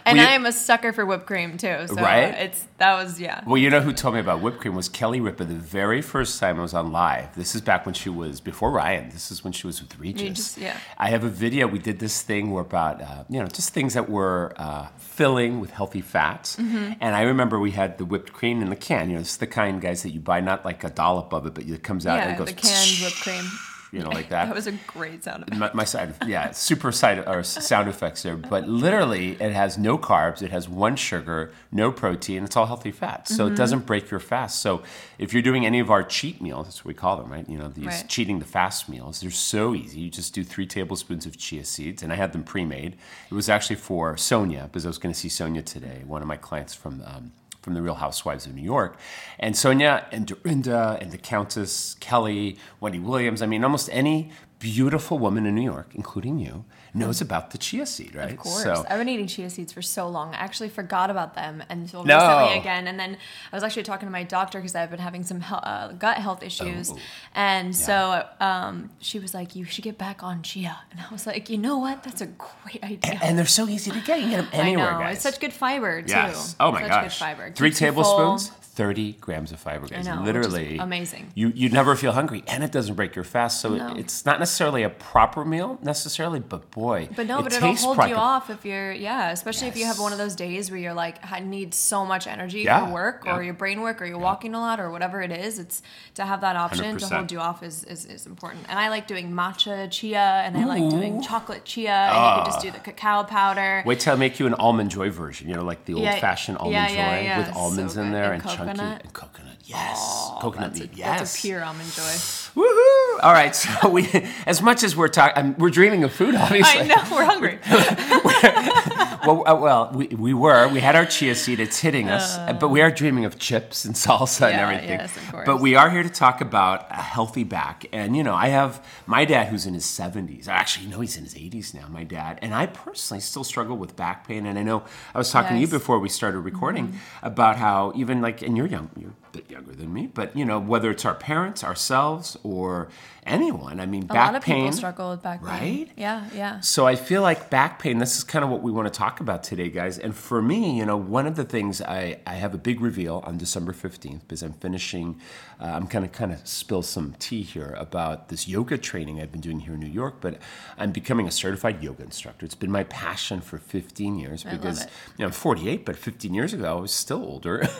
And 0.06 0.18
Well, 0.18 0.28
I 0.28 0.32
am 0.32 0.46
a 0.46 0.52
sucker 0.52 0.92
for 0.94 1.06
whipped 1.06 1.26
cream 1.26 1.58
too. 1.58 1.88
So 1.88 1.96
Right? 1.96 2.34
it's 2.36 2.68
that 2.78 3.02
was 3.02 3.20
yeah. 3.20 3.42
Well, 3.46 3.58
you 3.58 3.70
know 3.70 3.80
who 3.82 3.94
told 3.94 4.16
me 4.16 4.20
about 4.20 4.42
whipped 4.42 4.60
cream 4.60 4.76
was 4.76 4.90
Kelly 4.90 5.22
Ripa. 5.22 5.46
The 5.46 5.54
very 5.56 6.02
first 6.02 6.40
time 6.40 6.60
I 6.60 6.62
was 6.62 6.74
on 6.74 6.92
live. 6.92 7.36
This 7.36 7.56
is 7.56 7.62
back 7.62 7.86
when 7.86 7.94
she 7.94 8.10
was 8.10 8.42
before 8.42 8.72
Ryan. 8.72 9.10
This 9.10 9.32
is 9.32 9.44
when 9.44 9.54
she 9.54 9.68
was 9.68 9.82
with 9.82 9.98
Regis. 10.00 10.24
Regis, 10.24 10.58
yeah. 10.58 10.78
I 10.98 11.10
have 11.10 11.24
a 11.24 11.30
video. 11.30 11.68
We 11.68 11.80
did 11.80 12.00
this 12.00 12.22
thing 12.22 12.52
where 12.52 12.64
about 12.64 13.02
uh, 13.02 13.24
you 13.30 13.40
know 13.40 13.48
just 13.48 13.74
things 13.74 13.94
that 13.94 14.10
were 14.10 14.54
uh, 14.58 14.88
filling 14.98 15.60
with 15.60 15.72
healthy 15.72 16.02
fats. 16.02 16.56
Mm-hmm. 16.58 16.94
And 17.00 17.16
I 17.16 17.22
remember 17.22 17.60
we 17.60 17.72
had 17.72 17.98
the 17.98 18.06
whipped 18.06 18.34
cream 18.34 18.62
in 18.62 18.70
the 18.70 18.76
can. 18.76 19.10
You 19.10 19.16
know, 19.16 19.22
it's 19.22 19.38
the 19.38 19.48
kind 19.48 19.82
guys 19.82 20.04
that 20.04 20.10
you 20.10 20.20
buy 20.20 20.42
not 20.42 20.66
like 20.66 20.84
a 20.84 20.90
dollop 20.90 21.34
of 21.34 21.46
it, 21.46 21.54
but 21.54 21.66
it 21.66 21.84
comes 21.84 22.06
out 22.06 22.20
and 22.20 22.30
Yeah, 22.30 22.36
it 22.36 22.38
goes 22.38 22.48
the 22.48 22.54
canned 22.54 22.98
whipped 23.02 23.22
cream. 23.22 23.46
You 23.94 24.00
know, 24.00 24.10
like 24.10 24.30
that. 24.36 24.46
That 24.48 24.56
was 24.56 24.66
a 24.68 24.72
great 24.88 25.24
sound 25.24 25.44
effect. 25.44 25.58
my, 25.60 25.72
my 25.74 25.84
side, 25.84 26.16
yeah, 26.26 26.52
super 26.52 26.92
side 26.92 27.20
or 27.28 27.44
sound 27.44 27.88
effects 27.88 28.24
there. 28.24 28.36
But 28.36 28.68
literally, 28.68 29.34
it 29.40 29.54
has 29.54 29.78
no 29.78 29.98
carbs, 30.00 30.42
it 30.42 30.50
has 30.52 30.68
one 30.68 30.96
sugar, 30.96 31.52
no 31.72 31.92
protein. 31.92 32.44
It's 32.44 32.58
all 32.58 32.66
healthy 32.66 32.92
fats, 32.92 33.36
so 33.36 33.46
Mm-hmm. 33.46 33.54
it 33.54 33.58
doesn't 33.58 33.86
break 33.86 34.10
your 34.10 34.20
fast. 34.20 34.62
So 34.62 34.82
if 35.20 35.32
you're 35.32 35.44
doing 35.44 35.64
any 35.66 35.80
of 35.80 35.92
our 35.92 36.04
cheat 36.04 36.42
meals, 36.42 36.66
that's 36.66 36.80
what 36.84 36.88
we 36.88 36.94
call 36.96 37.18
them, 37.18 37.32
right? 37.32 37.48
You 37.48 37.60
know, 37.60 37.68
these 37.68 37.86
Right. 37.86 38.06
cheating 38.10 38.40
the 38.40 38.46
fast 38.46 38.90
meals. 38.90 39.22
They're 39.22 39.30
so 39.32 39.76
easy. 39.76 40.00
You 40.02 40.10
just 40.10 40.34
do 40.34 40.44
three 40.44 40.66
tablespoons 40.66 41.26
of 41.28 41.38
chia 41.38 41.64
seeds, 41.64 42.02
and 42.02 42.12
I 42.12 42.16
had 42.16 42.34
them 42.34 42.44
pre-made. 42.44 42.96
It 43.30 43.34
was 43.36 43.48
actually 43.48 43.76
for 43.78 44.16
Sonja 44.16 44.64
because 44.64 44.86
I 44.86 44.90
was 44.90 44.98
going 44.98 45.14
to 45.14 45.20
see 45.20 45.30
Sonja 45.30 45.64
today, 45.64 46.02
one 46.08 46.22
of 46.24 46.28
my 46.28 46.38
clients 46.38 46.74
from. 46.74 47.04
Um, 47.06 47.32
from 47.64 47.74
the 47.74 47.82
Real 47.82 47.96
Housewives 47.96 48.46
of 48.46 48.54
New 48.54 48.62
York. 48.62 49.00
And 49.40 49.56
Sonja 49.56 50.06
and 50.12 50.28
Dorinda 50.28 50.98
and 51.02 51.12
the 51.12 51.18
Countess 51.18 51.96
Kelly, 52.00 52.58
Wendy 52.80 53.00
Williams, 53.00 53.42
I 53.42 53.48
mean, 53.48 53.64
almost 53.64 53.90
any 53.92 54.30
beautiful 54.60 55.18
woman 55.18 55.46
in 55.46 55.56
New 55.56 55.64
York, 55.64 55.92
including 55.96 56.38
you, 56.40 56.66
knows 56.96 57.22
about 57.22 57.52
the 57.52 57.58
chia 57.58 57.86
seed, 57.86 58.14
right? 58.16 58.32
Of 58.34 58.38
course. 58.38 58.64
So, 58.64 58.86
I've 58.88 59.00
been 59.00 59.10
eating 59.10 59.26
chia 59.28 59.50
seeds 59.50 59.74
for 59.74 59.82
so 59.82 60.08
long. 60.08 60.34
I 60.36 60.38
actually 60.38 60.70
forgot 60.70 61.10
about 61.10 61.34
them 61.34 61.64
until 61.70 62.04
No. 62.04 62.18
recently 62.18 62.60
again. 62.60 62.88
And 62.88 63.00
then 63.00 63.18
I 63.52 63.56
was 63.56 63.64
actually 63.64 63.84
talking 63.84 64.08
to 64.08 64.12
my 64.12 64.24
doctor 64.24 64.60
because 64.60 64.76
I've 64.76 64.92
been 64.92 65.00
having 65.00 65.24
some 65.24 65.42
hel- 65.42 65.62
uh, 65.64 65.94
gut 65.94 66.18
health 66.18 66.44
issues. 66.44 66.92
Oh. 66.92 66.98
And 67.34 67.76
so 67.76 68.28
um, 68.40 68.92
she 69.00 69.18
was 69.20 69.34
like, 69.34 69.56
You 69.56 69.66
should 69.66 69.84
get 69.84 69.98
back 69.98 70.22
on 70.24 70.44
chia. 70.44 70.78
And 70.92 71.00
I 71.00 71.12
was 71.12 71.26
like, 71.26 71.50
You 71.50 71.58
know 71.58 71.78
what? 71.80 72.04
That's 72.04 72.22
a 72.22 72.28
great 72.28 72.84
idea. 72.84 73.20
and 73.24 73.38
they're 73.38 73.46
so 73.46 73.68
easy 73.68 73.90
to 73.92 74.00
get. 74.02 74.20
You 74.20 74.30
can 74.30 74.32
get 74.44 74.52
them 74.52 74.60
anywhere, 74.62 74.90
I 74.90 74.94
know. 74.94 75.00
guys. 75.00 75.16
it's 75.16 75.24
such 75.24 75.40
good 75.40 75.54
fiber, 75.54 76.02
too. 76.04 76.10
Yes. 76.14 76.56
Oh 76.60 76.72
my 76.72 76.82
such 76.82 76.90
gosh. 76.90 77.04
Good 77.20 77.26
fiber. 77.26 77.52
Three 77.52 77.72
tablespoons, 77.72 78.52
30 78.76 79.14
grams 79.22 79.52
of 79.52 79.60
fiber, 79.60 79.86
guys. 79.86 80.08
know, 80.08 80.24
Literally. 80.24 80.80
amazing. 80.80 81.32
You 81.36 81.52
you 81.54 81.70
never 81.70 81.96
feel 81.96 82.12
hungry, 82.12 82.44
and 82.48 82.64
it 82.64 82.72
doesn't 82.72 82.96
break 82.96 83.16
your 83.16 83.24
fast. 83.24 83.62
So 83.62 83.70
No. 83.76 83.96
it's 83.96 84.26
not 84.26 84.40
necessarily 84.40 84.82
a 84.82 84.90
proper 84.90 85.46
meal 85.46 85.78
necessarily, 85.84 86.40
but 86.40 86.72
boy, 86.72 87.08
But 87.16 87.28
no, 87.28 87.40
it 87.40 87.44
but 87.44 87.54
it'll 87.54 87.76
hold 87.76 88.10
you 88.10 88.16
off 88.16 88.50
if 88.50 88.66
you're, 88.66 88.92
yeah, 88.92 89.30
especially 89.30 89.68
if 89.68 89.78
you 89.78 89.86
have 89.86 90.00
one 90.00 90.12
of 90.12 90.18
those 90.18 90.36
days 90.36 90.72
where 90.72 90.80
you're 90.80 90.96
like, 90.96 91.18
I 91.32 91.40
need 91.40 91.76
so 91.76 92.04
much 92.04 92.26
energy 92.26 92.62
Yeah, 92.62 92.88
for 92.88 92.92
work 92.92 93.24
yeah. 93.26 93.36
or 93.36 93.44
your 93.44 93.54
brain 93.54 93.82
work 93.82 94.02
or 94.02 94.06
you're 94.06 94.18
walking 94.18 94.56
a 94.56 94.60
lot 94.60 94.80
or 94.80 94.90
whatever 94.90 95.22
it 95.22 95.32
is. 95.32 95.60
It's 95.60 95.84
to 96.16 96.26
have 96.26 96.42
that 96.42 96.56
option 96.56 96.98
to 96.98 97.06
100%. 97.06 97.12
hold 97.16 97.32
you 97.32 97.40
off 97.40 97.62
is, 97.62 97.84
is, 97.84 98.06
is 98.06 98.26
important. 98.26 98.66
And 98.70 98.80
I 98.80 98.90
like 98.90 99.06
doing 99.06 99.32
matcha 99.32 99.90
chia 99.92 100.18
and 100.46 100.58
I 100.58 100.66
like 100.66 100.90
doing 100.90 101.22
chocolate 101.22 101.64
chia 101.64 101.92
and 101.94 102.16
you 102.16 102.44
can 102.44 102.46
just 102.46 102.62
do 102.62 102.72
the 102.72 102.80
ah. 102.80 102.82
cacao 102.82 103.24
powder. 103.24 103.84
Wait 103.86 104.00
till 104.00 104.14
I 104.14 104.16
make 104.16 104.40
you 104.40 104.48
an 104.48 104.56
almond 104.56 104.90
joy 104.90 105.12
version. 105.12 105.48
You 105.48 105.56
know, 105.58 105.64
like 105.64 105.86
the 105.86 105.94
Yeah, 105.94 106.14
old 106.14 106.22
fashioned 106.22 106.58
almond 106.58 106.74
yeah, 106.74 106.88
joy 106.88 106.96
yeah, 106.96 107.22
yeah. 107.22 107.38
with 107.48 107.56
almonds 107.56 107.94
So 107.94 108.02
in 108.02 108.12
there 108.12 108.34
And 108.34 108.42
and, 108.63 108.63
and 108.70 109.14
coconut. 109.14 109.53
Yes, 109.66 110.30
coconut 110.42 110.72
that's 110.74 110.80
meat. 110.82 110.94
a, 110.94 110.98
yes, 110.98 111.20
That's 111.20 111.40
a 111.40 111.42
pure 111.42 111.64
almond 111.64 111.90
joy. 111.94 112.02
Woohoo! 112.02 113.20
All 113.24 113.32
right, 113.32 113.56
so 113.56 113.88
we, 113.98 114.10
as 114.46 114.62
much 114.62 114.84
as 114.84 114.96
we're 114.96 115.08
talking, 115.08 115.56
we're 115.58 115.70
dreaming 115.70 116.04
of 116.04 116.12
food, 116.12 116.36
obviously. 116.46 116.82
I 116.82 116.88
know, 116.88 117.04
we're 117.12 117.24
hungry. 117.26 117.60
Well, 119.26 119.48
uh, 119.48 119.56
well, 119.56 119.90
we, 119.94 120.08
we 120.08 120.34
were. 120.34 120.68
We 120.68 120.82
had 120.82 120.98
our 120.98 121.06
chia 121.06 121.34
seed. 121.34 121.62
It's 121.62 121.80
hitting 121.80 122.10
us, 122.10 122.38
but 122.60 122.68
we 122.68 122.82
are 122.82 122.92
dreaming 122.92 123.24
of 123.24 123.40
chips 123.40 123.86
and 123.86 123.96
salsa 123.96 124.52
and 124.52 124.60
everything. 124.60 124.90
yes, 125.00 125.16
of 125.16 125.32
course. 125.32 125.46
But 125.46 125.62
we 125.62 125.76
are 125.78 125.90
here 125.90 126.04
to 126.04 126.10
talk 126.10 126.42
about 126.42 126.88
a 126.92 126.96
healthy 127.02 127.46
back. 127.46 127.86
And 127.94 128.18
you 128.18 128.24
know, 128.24 128.34
I 128.36 128.50
have 128.50 128.86
my 129.06 129.24
dad 129.24 129.48
who's 129.48 129.66
in 129.66 129.76
his 129.76 129.86
seventies. 129.86 130.50
Actually, 130.50 130.88
no, 130.88 131.00
he's 131.00 131.16
in 131.16 131.24
his 131.24 131.38
eighties 131.38 131.74
now. 131.74 131.88
My 131.88 132.04
dad 132.04 132.38
and 132.42 132.54
I 132.54 132.66
personally 132.66 133.22
still 133.22 133.46
struggle 133.46 133.78
with 133.78 133.96
back 133.96 134.28
pain. 134.28 134.46
And 134.46 134.60
I 134.60 134.64
know 134.64 134.84
I 135.16 135.20
was 135.20 135.32
talking 135.32 135.56
to 135.56 135.62
you 135.62 135.68
Mm-hmm. 135.68 135.76
before 135.78 136.00
we 136.00 136.10
started 136.10 136.40
recording 136.40 137.00
about 137.22 137.56
how 137.56 137.94
even 137.96 138.22
like, 138.22 138.42
and 138.42 138.58
you're 138.58 138.68
young, 138.68 138.90
you're 138.98 139.14
bit 139.34 139.50
younger 139.52 139.74
than 139.74 139.92
me, 139.92 140.08
but 140.08 140.36
you 140.38 140.46
know, 140.46 140.60
whether 140.60 140.90
it's 140.90 141.04
our 141.04 141.16
parents, 141.16 141.64
ourselves, 141.64 142.38
or 142.44 142.88
anyone. 143.26 143.80
I 143.80 143.86
mean, 143.86 144.04
A 144.04 144.08
back 144.08 144.28
lot 144.28 144.36
of 144.36 144.44
pain. 144.44 144.64
people 144.64 144.78
struggle 144.78 145.10
with 145.12 145.22
back 145.22 145.40
pain. 145.44 145.50
right? 145.80 145.90
Yeah, 145.96 146.26
yeah. 146.34 146.60
So 146.62 146.86
I 146.88 146.96
feel 146.96 147.22
like 147.22 147.50
back 147.50 147.80
pain, 147.80 147.98
this 147.98 148.18
is 148.18 148.24
kind 148.24 148.44
of 148.46 148.52
what 148.52 148.62
we 148.62 148.72
want 148.72 148.92
to 148.92 148.98
talk 148.98 149.20
about 149.20 149.44
today, 149.44 149.70
guys. 149.70 149.98
And 150.00 150.16
for 150.16 150.42
me, 150.42 150.78
you 150.78 150.86
know, 150.86 150.98
one 150.98 151.26
of 151.28 151.36
the 151.36 151.44
things 151.44 151.82
I, 151.82 152.20
I 152.28 152.36
have 152.36 152.54
a 152.54 152.58
big 152.58 152.82
reveal 152.82 153.24
on 153.26 153.38
December 153.38 153.74
15th 153.74 154.22
because 154.22 154.42
I'm 154.44 154.54
finishing, 154.54 155.20
uh, 155.60 155.66
I'm 155.66 155.86
going 155.86 156.04
to 156.04 156.10
kind 156.10 156.32
of 156.32 156.46
spill 156.48 156.82
some 156.82 157.16
tea 157.20 157.42
here 157.44 157.76
about 157.78 158.30
this 158.30 158.48
yoga 158.48 158.78
training 158.78 159.20
I've 159.22 159.32
been 159.32 159.42
doing 159.42 159.60
here 159.62 159.74
in 159.74 159.80
New 159.80 159.88
York, 159.88 160.16
but 160.22 160.38
I'm 160.78 160.92
becoming 160.92 161.28
a 161.28 161.32
certified 161.32 161.82
yoga 161.84 162.04
instructor. 162.04 162.46
It's 162.46 162.56
been 162.56 162.72
my 162.72 162.84
passion 162.86 163.42
for 163.42 163.58
15 163.58 164.18
years 164.20 164.44
because, 164.44 164.82
you 164.84 164.88
know, 165.20 165.26
I'm 165.26 165.32
48, 165.32 165.86
but 165.86 165.96
15 165.96 166.34
years 166.34 166.54
ago 166.54 166.78
I 166.78 166.80
was 166.82 166.94
still 166.94 167.24
older 167.24 167.68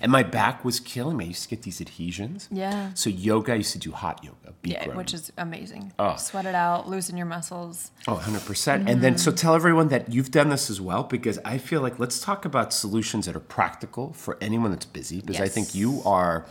and 0.00 0.10
my 0.12 0.22
back 0.22 0.64
was 0.64 0.80
killing 0.80 1.16
me. 1.16 1.24
I 1.26 1.28
used 1.28 1.42
to 1.44 1.48
get 1.48 1.62
these 1.62 1.80
adhesions. 1.80 2.48
Yeah. 2.50 2.90
So 2.94 3.10
yoga, 3.10 3.52
I 3.52 3.56
used 3.56 3.72
to 3.72 3.78
do 3.78 3.92
hot 3.92 4.22
yoga, 4.22 4.54
Yeah, 4.76 4.94
which 4.94 5.14
is 5.14 5.32
amazing. 5.38 5.92
Oh. 5.98 6.16
Sweat 6.16 6.46
it 6.46 6.54
out, 6.54 6.88
loosen 6.88 7.16
your 7.16 7.26
muscles. 7.26 7.90
Oh, 8.06 8.16
100%. 8.16 8.46
percent 8.46 8.88
And 8.88 9.02
then, 9.02 9.16
so 9.18 9.30
mm-hmm. 9.30 9.36
tell 9.36 9.54
everyone 9.54 9.88
that 9.88 10.12
you've 10.12 10.30
done 10.30 10.48
this 10.50 10.68
as 10.70 10.80
well, 10.80 11.02
because 11.02 11.38
I 11.44 11.58
feel 11.58 11.80
like 11.80 11.98
let's 11.98 12.20
talk 12.20 12.44
about 12.44 12.72
solutions 12.72 13.26
that 13.26 13.36
are 13.36 13.40
practical 13.40 14.12
for 14.12 14.36
anyone 14.40 14.70
that's 14.70 14.86
busy, 14.86 15.20
because 15.20 15.40
I 15.40 15.48
think 15.48 15.74
you 15.74 16.02
are, 16.04 16.46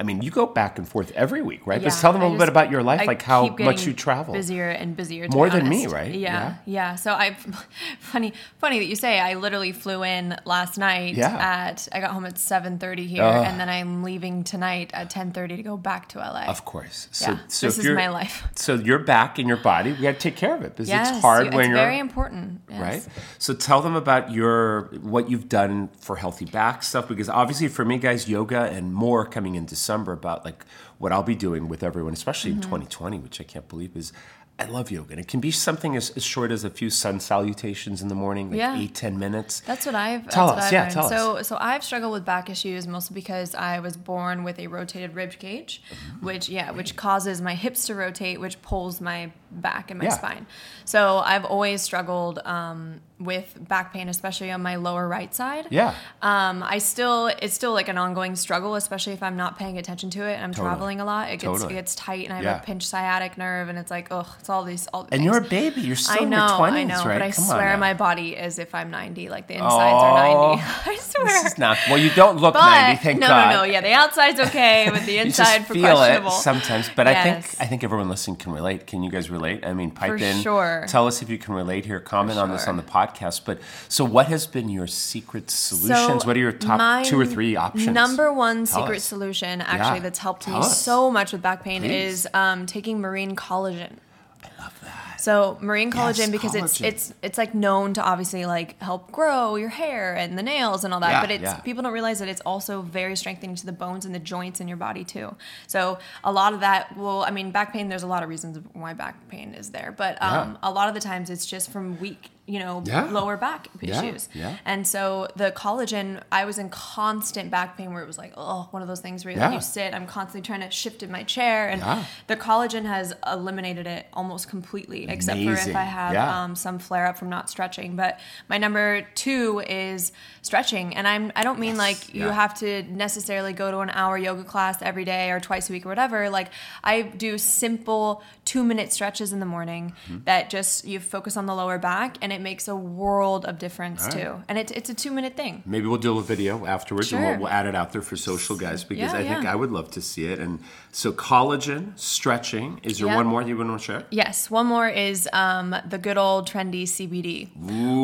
I 0.00 0.02
mean, 0.02 0.22
you 0.22 0.30
go 0.30 0.46
back 0.46 0.78
and 0.78 0.88
forth 0.88 1.12
every 1.12 1.42
week, 1.42 1.66
right? 1.66 1.78
But 1.82 1.92
Yeah, 1.92 2.00
tell 2.00 2.12
them 2.14 2.22
a 2.22 2.24
little 2.24 2.38
bit 2.38 2.48
about 2.48 2.70
your 2.70 2.82
life, 2.82 3.02
I 3.02 3.04
like 3.04 3.20
how 3.20 3.48
much 3.58 3.86
you 3.86 3.92
travel. 3.92 4.32
Busier 4.32 4.70
and 4.70 4.96
busier. 4.96 5.28
To 5.28 5.36
More 5.36 5.50
than 5.50 5.68
me, 5.68 5.86
right? 5.86 6.10
Yeah, 6.14 6.18
Yeah. 6.18 6.54
yeah. 6.64 6.94
So 6.94 7.12
I, 7.12 7.34
funny, 8.00 8.32
funny 8.58 8.78
that 8.78 8.86
you 8.86 8.96
say. 8.96 9.20
I 9.20 9.34
literally 9.34 9.72
flew 9.72 10.02
in 10.02 10.36
last 10.46 10.78
night. 10.78 11.16
Yeah. 11.16 11.36
At 11.36 11.86
I 11.92 12.00
got 12.00 12.12
home 12.12 12.24
at 12.24 12.38
seven 12.38 12.78
thirty 12.78 13.06
here, 13.06 13.22
Ugh. 13.22 13.44
and 13.46 13.60
then 13.60 13.68
I'm 13.68 14.02
leaving 14.02 14.42
tonight 14.42 14.90
at 14.94 15.10
ten 15.10 15.32
thirty 15.32 15.56
to 15.56 15.62
go 15.62 15.76
back 15.76 16.08
to 16.10 16.18
LA. 16.18 16.44
Of 16.46 16.64
course. 16.64 17.08
So, 17.12 17.32
Yeah, 17.32 17.38
so 17.48 17.66
this 17.66 17.78
is 17.78 17.84
you're- 17.84 17.96
my 17.96 18.08
life. 18.08 18.46
So 18.56 18.74
your 18.74 18.98
back 19.00 19.38
and 19.38 19.46
your 19.48 19.56
body, 19.56 19.92
we 19.92 19.98
got 20.02 20.12
to 20.12 20.18
take 20.18 20.36
care 20.36 20.54
of 20.54 20.62
it 20.62 20.70
because 20.76 20.88
yes, 20.88 21.10
it's 21.10 21.20
hard 21.20 21.46
you- 21.46 21.50
when 21.52 21.60
it's 21.60 21.68
you're 21.68 21.76
very 21.76 21.98
important. 21.98 22.60
Yes. 22.70 22.80
right? 22.80 23.06
So 23.38 23.52
tell 23.54 23.82
them 23.82 23.94
about 23.96 24.30
your 24.32 24.90
what 25.02 25.28
you've 25.30 25.48
done 25.48 25.88
for 25.98 26.16
healthy 26.16 26.44
back 26.46 26.82
stuff 26.82 27.08
because 27.08 27.28
obviously 27.28 27.68
for 27.68 27.84
me 27.84 27.98
guys 27.98 28.28
yoga 28.28 28.62
and 28.62 28.94
more 28.94 29.24
coming 29.26 29.54
in 29.56 29.66
December 29.90 30.12
about 30.12 30.44
like 30.44 30.64
what 30.98 31.10
I'll 31.12 31.24
be 31.24 31.34
doing 31.34 31.68
with 31.68 31.82
everyone 31.82 32.12
especially 32.12 32.52
Mm-hmm. 32.52 32.58
in 32.62 32.84
2020 32.86 33.18
which 33.18 33.40
I 33.40 33.44
can't 33.44 33.66
believe 33.68 33.96
is 33.96 34.12
I 34.58 34.64
love 34.66 34.90
yoga 34.90 35.12
and 35.12 35.20
it 35.20 35.26
can 35.26 35.40
be 35.40 35.50
something 35.50 35.96
as, 35.96 36.10
as 36.16 36.22
short 36.22 36.50
as 36.52 36.64
a 36.64 36.70
few 36.70 36.90
sun 36.90 37.18
salutations 37.18 38.02
in 38.02 38.08
the 38.08 38.14
morning 38.14 38.50
like 38.50 38.58
Yeah. 38.58 38.78
eight 38.78 38.94
ten 38.94 39.18
minutes 39.18 39.60
That's 39.60 39.86
what 39.86 39.94
I've. 39.94 40.28
Tell 40.28 40.46
that's 40.48 40.56
what 40.56 40.58
us, 40.58 40.64
I've 40.66 40.72
yeah, 40.72 40.80
learned. 40.82 40.92
tell 40.94 41.04
us. 41.06 41.10
so, 41.10 41.42
so 41.42 41.56
I've 41.60 41.82
struggled 41.82 42.12
with 42.12 42.24
back 42.26 42.48
issues 42.50 42.86
mostly 42.86 43.14
because 43.14 43.54
I 43.54 43.80
was 43.80 43.96
born 43.96 44.44
with 44.44 44.58
a 44.60 44.66
rotated 44.68 45.14
rib 45.16 45.32
cage, 45.38 45.82
Mm-hmm. 45.90 46.26
which 46.26 46.48
yeah, 46.48 46.70
which 46.72 46.94
causes 46.94 47.40
my 47.40 47.54
hips 47.54 47.86
to 47.86 47.94
rotate, 47.94 48.38
which 48.38 48.60
pulls 48.62 49.00
my 49.00 49.32
back 49.50 49.90
and 49.90 49.98
my 49.98 50.04
Yeah. 50.06 50.10
spine. 50.20 50.46
So 50.84 51.18
I've 51.18 51.44
always 51.46 51.80
struggled 51.82 52.38
um, 52.44 53.00
with 53.20 53.56
back 53.68 53.92
pain, 53.92 54.08
especially 54.08 54.50
on 54.50 54.62
my 54.62 54.76
lower 54.76 55.06
right 55.06 55.34
side. 55.34 55.66
yeah 55.70 55.94
Um, 56.22 56.62
I 56.62 56.78
still, 56.78 57.26
it's 57.28 57.54
still 57.54 57.72
like 57.72 57.88
an 57.88 57.98
ongoing 57.98 58.34
struggle, 58.34 58.74
especially 58.74 59.12
if 59.12 59.22
I'm 59.22 59.36
not 59.36 59.58
paying 59.58 59.76
attention 59.78 60.08
to 60.10 60.22
it 60.26 60.34
and 60.34 60.44
I'm 60.44 60.52
Totally. 60.52 60.68
traveling 60.68 61.00
a 61.00 61.04
lot. 61.04 61.28
It 61.28 61.32
gets, 61.32 61.44
Totally. 61.44 61.74
it 61.74 61.76
gets 61.76 61.94
tight, 61.94 62.24
and 62.24 62.32
I 62.32 62.36
have 62.36 62.44
Yeah. 62.44 62.56
a 62.60 62.62
pinched 62.62 62.88
sciatic 62.88 63.36
nerve, 63.36 63.68
and 63.68 63.78
it's 63.78 63.90
like, 63.90 64.08
oh, 64.10 64.26
it's 64.40 64.48
all 64.48 64.64
these, 64.64 64.86
all. 64.88 65.06
and 65.12 65.22
you're 65.22 65.36
a 65.38 65.40
baby 65.42 65.82
you're 65.82 65.96
still 65.96 66.22
I 66.22 66.24
in 66.24 66.32
your 66.32 66.40
20s 66.40 66.72
I 66.72 66.84
know, 66.84 67.04
right 67.04 67.18
but 67.18 67.22
I 67.22 67.30
Come 67.30 67.44
swear 67.44 67.76
my 67.76 67.94
body 67.94 68.30
is 68.36 68.58
if 68.58 68.74
I'm 68.74 68.90
90, 68.90 69.28
like 69.28 69.46
the 69.46 69.54
insides 69.54 70.02
are 70.02 70.14
90. 70.56 70.62
I 70.86 70.96
swear. 70.96 71.26
Oh, 71.26 71.26
this 71.42 71.52
is 71.52 71.58
not 71.58 71.76
well 71.88 71.98
you 71.98 72.10
don't 72.10 72.38
look 72.38 72.54
but 72.54 72.64
90 72.64 73.02
thank 73.02 73.18
no, 73.20 73.26
God 73.28 73.50
no, 73.50 73.56
no, 73.56 73.58
no. 73.58 73.64
yeah, 73.64 73.80
the 73.82 73.92
outside's 73.92 74.40
okay, 74.40 74.88
but 74.90 75.02
the 75.04 75.18
inside 75.24 75.66
for 75.66 75.74
feel 75.74 75.82
questionable. 75.96 76.30
it 76.30 76.32
sometimes 76.40 76.90
but 76.96 77.06
i 77.06 77.22
think 77.22 77.44
i 77.60 77.66
think 77.66 77.84
everyone 77.84 78.08
listening 78.08 78.36
can 78.36 78.52
relate 78.52 78.86
can 78.86 79.02
you 79.02 79.10
guys 79.10 79.28
relate 79.28 79.64
i 79.66 79.72
mean 79.74 79.90
pipe 79.90 80.08
For 80.08 80.16
in 80.16 80.40
sure. 80.40 80.86
tell 80.88 81.06
us 81.06 81.20
if 81.20 81.28
you 81.28 81.36
can 81.36 81.52
relate 81.54 81.84
here 81.84 82.00
comment 82.00 82.38
on 82.38 82.50
this 82.50 82.66
on 82.66 82.76
the 82.78 82.82
podcast 82.82 83.09
but 83.44 83.58
so 83.88 84.04
what 84.04 84.26
has 84.26 84.46
been 84.46 84.68
your 84.68 84.86
secret 84.86 85.50
solutions 85.50 86.22
So 86.22 86.26
what 86.26 86.36
are 86.36 86.40
your 86.40 86.52
top 86.52 87.04
two 87.04 87.18
or 87.20 87.26
three 87.26 87.56
options 87.56 87.88
Number 87.88 88.32
one 88.32 88.64
Tell 88.66 88.82
secret 88.82 88.96
us. 88.98 89.04
solution, 89.04 89.60
actually, 89.60 89.98
Yeah. 89.98 90.02
that's 90.04 90.18
helped 90.18 90.42
Tell 90.42 90.54
me 90.54 90.60
us. 90.60 90.80
so 90.82 91.10
much 91.10 91.32
with 91.32 91.42
back 91.42 91.62
pain 91.64 91.82
Please. 91.82 91.90
is 92.24 92.28
um, 92.34 92.66
taking 92.66 93.00
marine 93.00 93.36
collagen. 93.36 93.96
I 94.42 94.62
love 94.62 94.78
that 94.82 95.20
So 95.20 95.58
marine 95.60 95.90
collagen 95.92 96.18
Yes, 96.18 96.30
because 96.30 96.54
it's 96.54 96.78
collagen. 96.78 96.84
it's 96.86 97.14
it's 97.22 97.38
like 97.38 97.54
known 97.54 97.92
to 97.94 98.02
obviously 98.02 98.46
like 98.46 98.80
help 98.80 99.12
grow 99.12 99.56
your 99.56 99.68
hair 99.68 100.14
and 100.16 100.38
the 100.38 100.42
nails 100.42 100.82
and 100.84 100.94
all 100.94 101.00
that. 101.00 101.10
Yeah, 101.10 101.20
but 101.20 101.30
it's 101.30 101.42
yeah. 101.42 101.60
people 101.60 101.82
don't 101.82 101.92
realize 101.92 102.18
that 102.20 102.28
it's 102.28 102.40
also 102.42 102.80
very 102.80 103.16
strengthening 103.16 103.54
to 103.56 103.66
the 103.66 103.72
bones 103.72 104.06
and 104.06 104.14
the 104.14 104.18
joints 104.18 104.60
in 104.60 104.66
your 104.68 104.78
body 104.78 105.04
too. 105.04 105.36
So 105.66 105.98
a 106.24 106.32
lot 106.32 106.54
of 106.54 106.60
that 106.60 106.96
will 106.96 107.22
I 107.22 107.30
mean 107.30 107.50
back 107.50 107.72
pain. 107.74 107.88
There's 107.90 108.02
a 108.02 108.12
lot 108.14 108.22
of 108.22 108.30
reasons 108.30 108.58
why 108.72 108.94
back 108.94 109.14
pain 109.28 109.52
is 109.54 109.70
there, 109.72 109.92
but 109.96 110.12
um, 110.22 110.52
Yeah. 110.52 110.56
a 110.62 110.70
lot 110.72 110.88
of 110.88 110.94
the 110.94 111.00
times 111.00 111.28
it's 111.28 111.44
just 111.44 111.70
from 111.70 112.00
weak 112.00 112.30
you 112.46 112.58
know 112.58 112.82
Yeah. 112.84 113.04
lower 113.04 113.36
back 113.36 113.68
issues. 113.80 114.28
yeah. 114.34 114.56
And 114.64 114.86
so 114.86 115.28
the 115.36 115.52
collagen, 115.52 116.20
I 116.32 116.44
was 116.44 116.58
in 116.58 116.68
constant 116.70 117.50
back 117.50 117.76
pain 117.76 117.92
where 117.92 118.02
it 118.02 118.06
was 118.06 118.18
like, 118.18 118.32
oh, 118.36 118.66
one 118.72 118.82
of 118.82 118.88
those 118.88 119.00
things 119.00 119.24
where 119.24 119.34
Yeah. 119.34 119.52
you 119.52 119.60
sit, 119.60 119.94
I'm 119.94 120.06
constantly 120.06 120.44
trying 120.44 120.60
to 120.62 120.70
shift 120.70 121.02
in 121.04 121.10
my 121.12 121.22
chair. 121.22 121.68
And 121.68 121.80
the 122.26 122.36
collagen 122.36 122.84
has 122.86 123.14
eliminated 123.30 123.86
it 123.86 124.06
almost 124.12 124.48
completely, 124.48 125.08
except 125.08 125.38
for 125.44 125.52
if 125.52 125.76
I 125.76 125.84
have 125.84 126.16
um, 126.16 126.56
some 126.56 126.78
flare 126.80 127.06
up 127.06 127.16
from 127.18 127.28
not 127.28 127.48
stretching. 127.50 127.94
But 127.94 128.18
my 128.48 128.58
number 128.58 129.02
two 129.14 129.62
is 129.68 130.12
stretching. 130.42 130.96
And 130.96 131.06
I'm 131.06 131.30
I 131.36 131.42
don't 131.44 131.58
mean 131.60 131.76
Yes, 131.76 131.78
like 131.78 132.14
you 132.14 132.28
have 132.28 132.54
to 132.60 132.82
necessarily 132.84 133.52
go 133.52 133.70
to 133.70 133.78
an 133.80 133.90
hour 133.90 134.18
yoga 134.18 134.42
class 134.44 134.82
every 134.82 135.04
day 135.04 135.30
or 135.30 135.38
twice 135.40 135.70
a 135.70 135.72
week 135.72 135.86
or 135.86 135.88
whatever. 135.88 136.30
Like 136.30 136.48
I 136.82 137.02
do 137.02 137.38
simple 137.38 138.22
two 138.44 138.64
minute 138.64 138.92
stretches 138.92 139.32
in 139.32 139.38
the 139.40 139.46
morning 139.46 139.60
Mm-hmm. 139.90 140.24
that 140.24 140.50
just 140.50 140.84
you 140.84 140.98
focus 141.00 141.36
on 141.36 141.46
the 141.46 141.54
lower 141.54 141.78
back 141.78 142.16
and 142.22 142.29
it 142.32 142.40
makes 142.40 142.68
a 142.68 142.76
world 142.76 143.44
of 143.44 143.58
difference 143.58 144.04
right. 144.04 144.12
too. 144.12 144.42
And 144.48 144.58
it, 144.58 144.70
it's 144.70 144.90
a 144.90 144.94
two 144.94 145.10
minute 145.10 145.36
thing. 145.36 145.62
Maybe 145.66 145.86
we'll 145.86 145.98
do 145.98 146.18
a 146.18 146.22
video 146.22 146.66
afterwards 146.66 147.12
and 147.12 147.22
we'll, 147.24 147.38
we'll 147.38 147.48
add 147.48 147.66
it 147.66 147.74
out 147.74 147.92
there 147.92 148.02
for 148.02 148.16
social 148.16 148.56
guys 148.56 148.84
because 148.84 149.12
Yeah, 149.12 149.18
I 149.18 149.22
think. 149.26 149.46
I 149.46 149.54
would 149.54 149.70
love 149.70 149.90
to 149.92 150.00
see 150.00 150.26
it. 150.26 150.38
And 150.38 150.60
so 150.92 151.12
collagen, 151.12 151.98
stretching. 151.98 152.80
Is 152.82 152.98
there 152.98 153.08
Yeah. 153.08 153.16
one 153.16 153.26
more 153.26 153.42
you 153.42 153.56
want 153.56 153.78
to 153.78 153.84
share? 153.84 154.04
Yes, 154.10 154.50
one 154.50 154.66
more 154.66 154.88
is 154.88 155.28
um, 155.32 155.74
the 155.88 155.98
good 155.98 156.18
old 156.18 156.48
trendy 156.48 156.82
CBD 156.84 157.48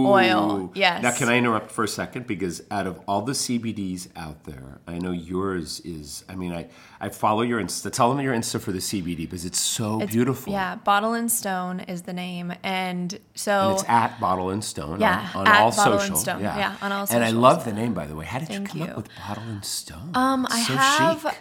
oil. 0.06 0.52
Ooh. 0.52 0.72
Yes. 0.74 1.02
Now, 1.02 1.12
can 1.12 1.28
I 1.28 1.36
interrupt 1.36 1.70
for 1.70 1.84
a 1.84 1.88
second? 1.88 2.26
Because 2.26 2.62
out 2.70 2.86
of 2.86 3.00
all 3.06 3.22
the 3.22 3.32
CBDs 3.32 4.08
out 4.16 4.44
there, 4.44 4.80
I 4.86 4.98
know 4.98 5.12
yours 5.12 5.80
is. 5.80 6.24
I 6.28 6.34
mean, 6.34 6.52
I 6.52 6.68
I 7.00 7.08
follow 7.10 7.42
your 7.42 7.60
Insta. 7.60 7.92
Tell 7.92 8.08
them 8.14 8.24
your 8.24 8.34
Insta 8.34 8.60
for 8.60 8.72
the 8.72 8.78
CBD 8.78 9.16
because 9.18 9.44
it's 9.44 9.60
so 9.60 9.96
It's- 9.96 10.10
beautiful. 10.12 10.52
Yeah, 10.52 10.76
Bottle 10.76 11.12
and 11.14 11.30
Stone 11.30 11.80
is 11.80 12.02
the 12.02 12.12
name, 12.12 12.52
and 12.62 13.18
so 13.34 13.52
And 13.70 13.72
it's 13.74 13.88
at 13.88 14.15
Bottle 14.20 14.50
and 14.50 14.64
Stone 14.64 15.00
Yeah, 15.00 15.28
on, 15.34 15.40
on 15.42 15.46
at 15.48 15.60
all 15.60 15.70
Bottle 15.70 15.92
and 15.94 16.02
social. 16.02 16.16
Stone. 16.16 16.40
Yeah, 16.42 16.76
on 16.82 16.92
all 16.92 17.06
And 17.10 17.24
I 17.24 17.30
love 17.30 17.64
the 17.64 17.72
name, 17.72 17.94
by 17.94 18.06
the 18.06 18.14
way. 18.16 18.24
How 18.24 18.38
did 18.38 18.50
you 18.50 18.60
come 18.60 18.80
you. 18.80 18.86
up 18.86 18.96
with 18.96 19.08
Bottle 19.26 19.44
and 19.44 19.64
Stone? 19.64 20.10
um, 20.14 20.46
I 20.50 20.62
so 20.62 20.74
have. 20.74 21.22
chic. 21.22 21.38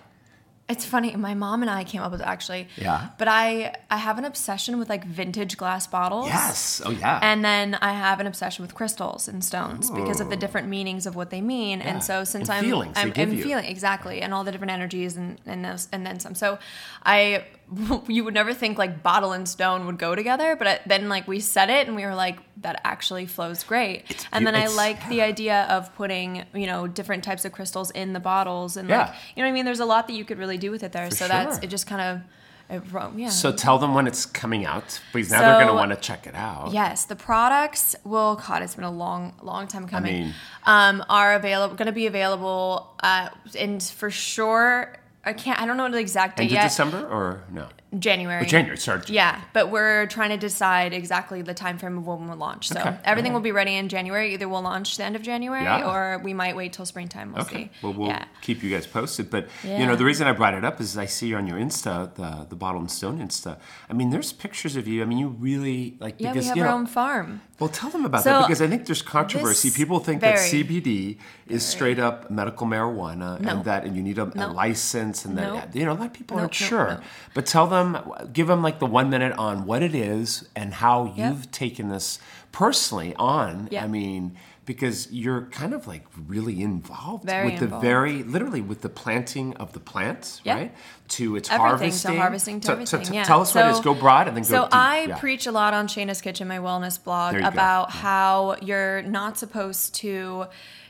It's 0.67 0.83
funny. 0.83 1.15
My 1.15 1.35
mom 1.35 1.61
and 1.61 1.69
I 1.69 1.83
came 1.83 2.01
up 2.01 2.11
with 2.11 2.21
it 2.21 2.27
actually. 2.27 2.67
Yeah. 2.75 3.09
But 3.19 3.27
I 3.27 3.75
I 3.91 3.97
have 3.97 4.17
an 4.17 4.25
obsession 4.25 4.79
with 4.79 4.89
like 4.89 5.05
vintage 5.05 5.57
glass 5.57 5.85
bottles. 5.85 6.25
Yes. 6.25 6.81
Oh 6.83 6.89
yeah. 6.89 7.19
And 7.21 7.45
then 7.45 7.75
I 7.83 7.93
have 7.93 8.19
an 8.19 8.25
obsession 8.25 8.63
with 8.63 8.73
crystals 8.73 9.27
and 9.27 9.43
stones 9.43 9.91
because 9.91 10.19
of 10.19 10.31
the 10.31 10.35
different 10.35 10.67
meanings 10.67 11.05
of 11.05 11.15
what 11.15 11.29
they 11.29 11.39
mean. 11.39 11.81
Yeah. 11.81 11.89
And 11.89 12.03
so 12.03 12.23
since 12.23 12.49
And 12.49 12.57
I'm 12.57 12.63
feelings 12.63 12.93
I'm, 12.97 13.13
I'm 13.15 13.37
feeling 13.37 13.65
exactly 13.65 14.23
and 14.23 14.33
all 14.33 14.43
the 14.43 14.51
different 14.51 14.71
energies 14.71 15.15
and 15.15 15.39
and 15.45 15.63
those, 15.63 15.87
and 15.91 16.03
then 16.03 16.19
some. 16.19 16.33
So 16.33 16.57
I 17.05 17.45
you 18.07 18.23
would 18.23 18.33
never 18.33 18.53
think 18.53 18.77
like 18.77 19.01
bottle 19.01 19.31
and 19.31 19.47
stone 19.49 19.85
would 19.87 19.97
go 19.97 20.13
together, 20.15 20.55
but 20.55 20.81
then 20.85 21.09
like 21.09 21.27
we 21.27 21.39
said 21.39 21.69
it 21.69 21.87
and 21.87 21.95
we 21.95 22.05
were 22.05 22.13
like 22.15 22.37
that 22.61 22.79
actually 22.83 23.25
flows 23.25 23.63
great. 23.63 24.03
It's 24.09 24.25
and 24.31 24.45
then 24.45 24.55
I 24.55 24.67
like 24.67 25.07
the 25.09 25.21
idea 25.21 25.63
of 25.69 25.93
putting 25.95 26.45
you 26.53 26.67
know 26.67 26.87
different 26.87 27.23
types 27.23 27.43
of 27.45 27.51
crystals 27.51 27.91
in 27.91 28.13
the 28.13 28.19
bottles 28.19 28.77
and 28.77 28.87
Yeah. 28.87 28.97
like 29.07 29.15
you 29.35 29.41
know 29.43 29.47
what 29.47 29.51
I 29.51 29.53
mean. 29.53 29.65
There's 29.65 29.79
a 29.79 29.85
lot 29.85 30.07
that 30.07 30.13
you 30.13 30.25
could 30.25 30.37
really 30.37 30.57
do 30.57 30.71
with 30.71 30.83
it 30.83 30.91
there. 30.91 31.09
For 31.09 31.15
so 31.15 31.27
that's 31.27 31.57
it. 31.59 31.67
Just 31.67 31.87
kind 31.87 32.01
of. 32.01 32.21
It, 32.67 32.81
yeah. 33.15 33.29
so 33.29 33.51
tell 33.51 33.77
them 33.77 33.93
when 33.93 34.07
it's 34.07 34.25
coming 34.25 34.65
out 34.65 34.99
because 35.13 35.29
now 35.29 35.41
they're 35.41 35.53
going 35.53 35.67
to 35.67 35.73
want 35.75 35.91
to 35.91 35.97
check 35.97 36.25
it 36.25 36.33
out. 36.33 36.71
Yes, 36.73 37.05
the 37.05 37.15
products 37.15 37.95
will. 38.03 38.37
God, 38.37 38.63
it's 38.63 38.73
been 38.73 38.83
a 38.85 38.89
long, 38.91 39.35
long 39.43 39.67
time 39.67 39.87
coming. 39.87 40.15
I 40.15 40.19
mean- 40.25 40.33
um, 40.65 41.05
are 41.07 41.35
available. 41.35 41.75
Going 41.75 41.85
to 41.85 41.91
be 41.91 42.07
available, 42.07 42.89
uh, 43.03 43.29
and 43.57 43.83
for 43.83 44.09
sure. 44.09 44.97
I 45.25 45.33
can't. 45.33 45.59
I 45.59 45.65
don't 45.65 45.77
know 45.77 45.89
the 45.89 45.97
exact 45.97 46.37
date 46.37 46.43
End 46.43 46.51
of 46.51 46.55
yet. 46.55 46.63
December 46.69 47.05
or 47.07 47.41
no? 47.51 47.67
January. 47.99 48.43
Oh, 48.43 48.47
January. 48.47 48.77
Sorry. 48.77 49.01
Yeah, 49.07 49.41
but 49.53 49.69
we're 49.71 50.05
trying 50.07 50.29
to 50.29 50.37
decide 50.37 50.93
exactly 50.93 51.41
the 51.41 51.53
time 51.53 51.77
frame 51.77 51.97
of 51.97 52.05
when 52.07 52.27
we'll 52.27 52.37
launch. 52.37 52.69
So 52.69 52.79
Okay, 52.79 52.97
everything 53.03 53.31
alright. 53.31 53.33
will 53.33 53.41
be 53.41 53.51
ready 53.51 53.75
in 53.75 53.89
January. 53.89 54.33
Either 54.33 54.47
we'll 54.49 54.61
launch 54.61 54.97
the 54.97 55.03
end 55.03 55.15
of 55.15 55.21
January, 55.21 55.63
Yeah. 55.63 55.89
or 55.89 56.19
we 56.23 56.33
might 56.33 56.55
wait 56.55 56.73
till 56.73 56.85
springtime. 56.85 57.33
We'll 57.33 57.43
Okay. 57.43 57.63
see. 57.65 57.69
Well, 57.81 57.93
we'll 57.93 58.07
yeah. 58.09 58.25
keep 58.41 58.63
you 58.63 58.69
guys 58.69 58.87
posted. 58.87 59.29
But 59.29 59.47
you 59.63 59.85
know, 59.85 59.95
the 59.95 60.05
reason 60.05 60.27
I 60.27 60.31
brought 60.31 60.53
it 60.53 60.63
up 60.65 60.79
is 60.81 60.97
I 60.97 61.05
see 61.05 61.27
you 61.27 61.37
on 61.37 61.47
your 61.47 61.57
Insta, 61.57 62.13
the 62.15 62.45
the 62.49 62.55
Bottle 62.55 62.81
and 62.81 62.91
Stone 62.91 63.19
Insta. 63.19 63.57
I 63.89 63.93
mean, 63.93 64.09
there's 64.09 64.31
pictures 64.33 64.75
of 64.75 64.87
you. 64.87 65.01
I 65.01 65.05
mean, 65.05 65.17
you 65.17 65.29
really 65.29 65.95
like 65.99 66.15
Yeah, 66.17 66.31
because 66.33 66.45
we 66.45 66.47
have 66.49 66.57
you 66.57 66.63
our 66.63 66.69
know. 66.69 66.75
own 66.77 66.85
farm. 66.87 67.41
Well, 67.59 67.69
tell 67.69 67.89
them 67.89 68.03
about 68.05 68.23
So, 68.23 68.31
that 68.31 68.47
because 68.47 68.61
I 68.61 68.67
think 68.67 68.85
there's 68.85 69.01
controversy. 69.01 69.71
People 69.71 69.99
think 69.99 70.19
that 70.21 70.37
very. 70.39 70.49
CBD 70.63 71.17
is 71.47 71.65
straight 71.65 71.99
up 71.99 72.29
medical 72.29 72.67
marijuana, 72.67 73.39
No. 73.39 73.49
and 73.49 73.63
that 73.69 73.85
and 73.85 73.95
you 73.95 74.03
need 74.03 74.17
a, 74.17 74.27
a 74.35 74.47
license, 74.51 75.23
and 75.25 75.37
that 75.37 75.47
No. 75.47 75.79
you 75.79 75.85
know 75.85 75.93
a 75.93 75.99
lot 76.01 76.07
of 76.07 76.13
people 76.13 76.35
No, 76.37 76.43
aren't 76.43 76.59
no, 76.61 76.67
sure. 76.67 76.87
no. 76.95 76.99
But 77.33 77.45
tell 77.45 77.67
them, 77.67 77.84
give 78.33 78.47
them 78.47 78.61
like 78.63 78.79
the 78.79 78.85
one 78.85 79.09
minute 79.09 79.33
on 79.37 79.65
what 79.65 79.81
it 79.83 79.93
is 79.95 80.47
and 80.55 80.73
how 80.75 81.13
Yep. 81.15 81.17
you've 81.17 81.51
taken 81.51 81.89
this 81.89 82.19
personally 82.51 83.13
on. 83.17 83.67
Yep. 83.71 83.83
I 83.83 83.87
mean, 83.87 84.35
because 84.65 85.11
you're 85.11 85.43
kind 85.51 85.73
of 85.75 85.85
like 85.87 86.05
really 86.27 86.61
involved 86.63 87.25
Very 87.25 87.51
with 87.51 87.59
the 87.59 87.67
very 87.79 88.23
literally 88.23 88.61
with 88.61 88.81
the 88.81 88.89
planting 88.89 89.53
of 89.57 89.73
the 89.73 89.79
plants, 89.79 90.41
right? 90.45 90.73
To 91.09 91.35
its 91.35 91.49
everything 91.51 91.67
harvesting, 91.69 92.11
to 92.13 92.19
harvesting 92.19 92.59
to 92.61 92.65
So- 92.67 92.73
everything. 92.73 93.03
so 93.05 93.09
t- 93.11 93.15
yeah. 93.15 93.23
Tell 93.25 93.41
us 93.41 93.53
what 93.53 93.67
it 93.67 93.71
is. 93.71 93.79
Go 93.81 93.93
broad 93.93 94.27
and 94.27 94.35
then 94.35 94.43
go 94.43 94.49
So. 94.63 94.69
I 94.71 95.05
Yeah. 95.09 95.17
preach 95.17 95.45
a 95.45 95.51
lot 95.51 95.73
on 95.75 95.87
Shayna's 95.87 96.19
Kitchen, 96.21 96.47
my 96.47 96.57
wellness 96.57 97.01
blog, 97.03 97.35
you 97.35 97.41
go. 97.41 97.47
about 97.47 97.91
how 97.91 98.55
you're 98.61 99.03
not 99.03 99.37
supposed 99.37 99.93
to 99.95 100.45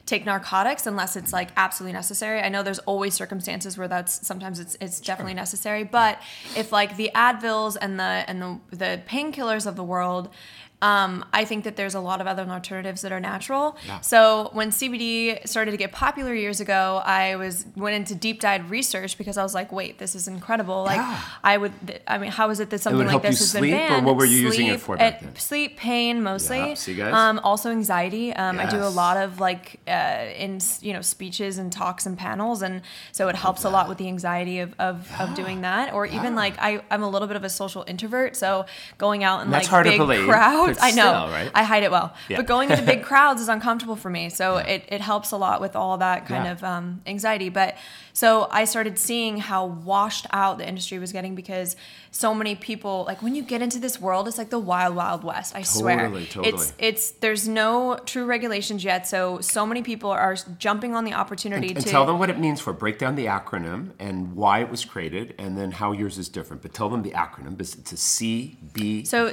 take 0.05 0.25
narcotics 0.25 0.85
unless 0.85 1.15
it's 1.15 1.33
like 1.33 1.49
absolutely 1.57 1.93
necessary. 1.93 2.39
I 2.39 2.49
know 2.49 2.61
there's 2.61 2.79
always 2.79 3.13
circumstances 3.13 3.77
where 3.77 3.87
that's 3.87 4.25
sometimes 4.25 4.59
it's 4.59 4.77
it's 4.79 4.99
definitely 4.99 5.33
necessary, 5.33 5.83
but 5.83 6.21
if 6.55 6.71
like 6.71 6.95
the 6.97 7.11
Advils 7.15 7.75
and 7.79 7.99
the 7.99 8.03
and 8.03 8.41
the 8.41 8.59
the 8.75 9.01
painkillers 9.07 9.65
of 9.65 9.75
the 9.75 9.83
world 9.83 10.29
um, 10.85 11.25
I 11.33 11.45
think 11.45 11.63
that 11.63 11.77
there's 11.77 11.95
a 11.95 11.99
lot 11.99 12.21
of 12.21 12.27
other 12.27 12.43
alternatives 12.43 13.01
that 13.01 13.11
are 13.11 13.19
natural. 13.19 13.75
Yeah. 13.87 14.01
So 14.01 14.51
when 14.53 14.69
CBD 14.69 15.47
started 15.47 15.71
to 15.71 15.77
get 15.77 15.91
popular 15.91 16.35
years 16.35 16.59
ago, 16.59 17.01
I 17.03 17.37
was 17.37 17.65
went 17.75 17.95
into 17.95 18.13
deep 18.13 18.39
dive 18.39 18.69
research 18.69 19.17
because 19.17 19.35
I 19.35 19.41
was 19.41 19.55
like, 19.55 19.71
wait, 19.71 19.97
this 19.97 20.13
is 20.13 20.27
incredible. 20.27 20.83
Like 20.83 20.97
Yeah. 20.97 21.21
I 21.43 21.57
would, 21.57 21.73
I 22.05 22.19
mean, 22.19 22.29
how 22.29 22.51
is 22.51 22.59
it 22.59 22.69
that 22.69 22.81
something 22.81 22.99
would 22.99 23.07
like 23.07 23.23
this 23.23 23.39
has 23.39 23.51
sleep, 23.51 23.71
been 23.71 23.73
or 23.73 23.87
banned? 23.87 24.05
what 24.05 24.15
were 24.15 24.25
you 24.25 24.37
sleep, 24.37 24.59
using 24.59 24.67
it 24.67 24.79
for 24.79 24.95
back 24.95 25.21
then? 25.21 25.35
Sleep, 25.37 25.75
pain 25.75 26.21
mostly. 26.21 26.59
Yeah, 26.59 26.73
see, 26.75 26.93
guys? 26.93 27.13
Um, 27.13 27.39
also 27.39 27.71
anxiety. 27.71 28.31
Um, 28.33 28.59
I 28.59 28.69
do 28.69 28.77
a 28.77 28.93
lot 29.03 29.17
of 29.17 29.39
like 29.39 29.79
uh, 29.87 30.25
in 30.37 30.59
you 30.81 30.93
know 30.93 31.01
speeches 31.01 31.57
and 31.57 31.71
talks 31.71 32.05
and 32.05 32.15
panels, 32.15 32.61
and 32.61 32.83
so 33.11 33.27
it 33.27 33.35
helps 33.35 33.63
a 33.63 33.71
lot 33.71 33.89
with 33.89 33.97
the 33.97 34.07
anxiety 34.07 34.59
of 34.59 34.75
of, 34.77 35.11
of 35.19 35.33
doing 35.33 35.61
that. 35.61 35.93
Or 35.95 36.05
even 36.05 36.35
like 36.35 36.53
I 36.59 36.83
I'm 36.91 37.01
a 37.01 37.09
little 37.09 37.27
bit 37.27 37.37
of 37.37 37.43
a 37.43 37.49
social 37.49 37.83
introvert, 37.87 38.35
so 38.35 38.67
going 38.99 39.23
out 39.23 39.41
in 39.41 39.49
That's 39.49 39.71
like 39.71 39.85
big 39.85 39.97
believe, 39.97 40.27
crowds, 40.77 40.93
I 40.93 40.95
know 40.95 41.25
still, 41.25 41.29
right? 41.33 41.51
I 41.53 41.63
hide 41.63 41.83
it 41.83 41.91
well, 41.91 42.13
Yeah. 42.29 42.37
but 42.37 42.45
going 42.47 42.69
into 42.69 42.83
big 42.83 43.03
crowds 43.09 43.41
is 43.41 43.49
uncomfortable 43.49 43.95
for 43.95 44.09
me. 44.09 44.29
So 44.29 44.57
it, 44.57 44.83
it 44.89 45.01
helps 45.01 45.31
a 45.31 45.37
lot 45.37 45.61
with 45.61 45.75
all 45.75 45.97
that 45.97 46.25
kind 46.25 46.45
Yeah. 46.45 46.51
of 46.51 46.63
um, 46.63 47.01
anxiety. 47.05 47.49
But 47.49 47.75
so 48.13 48.47
I 48.51 48.65
started 48.65 48.97
seeing 48.97 49.37
how 49.37 49.65
washed 49.65 50.25
out 50.31 50.57
the 50.57 50.67
industry 50.67 50.99
was 50.99 51.11
getting 51.11 51.35
because 51.35 51.75
so 52.11 52.33
many 52.33 52.55
people, 52.55 53.03
like 53.07 53.21
when 53.21 53.35
you 53.35 53.43
get 53.43 53.61
into 53.61 53.77
this 53.79 53.99
world, 53.99 54.27
it's 54.27 54.37
like 54.37 54.49
the 54.49 54.59
wild, 54.59 54.95
wild 54.95 55.23
west. 55.23 55.55
I 55.55 55.63
swear. 55.63 55.97
Totally, 56.07 56.25
totally. 56.25 56.49
It's 56.53 56.73
it's 56.79 57.11
there's 57.11 57.47
no 57.47 57.97
true 58.05 58.25
regulations 58.25 58.83
yet. 58.83 59.07
So 59.07 59.41
so 59.41 59.65
many 59.65 59.81
people 59.81 60.09
are 60.11 60.35
jumping 60.57 60.95
on 60.95 61.03
the 61.03 61.13
opportunity 61.13 61.69
and 61.75 61.83
to 61.83 61.89
tell 61.89 62.05
them 62.05 62.19
what 62.19 62.29
it 62.29 62.39
means 62.39 62.61
for 62.61 62.71
break 62.73 62.99
down 62.99 63.15
the 63.15 63.25
acronym 63.25 63.91
and 63.99 64.33
why 64.35 64.59
it 64.59 64.69
was 64.69 64.85
created 64.85 65.35
and 65.37 65.57
then 65.57 65.71
how 65.71 65.91
yours 65.91 66.17
is 66.17 66.29
different 66.29 66.61
but 66.61 66.73
tell 66.73 66.89
them 66.89 67.01
the 67.03 67.11
acronym 67.11 67.59
it's 67.59 67.75
a 67.91 67.95
cbd 67.95 69.05
So, 69.07 69.31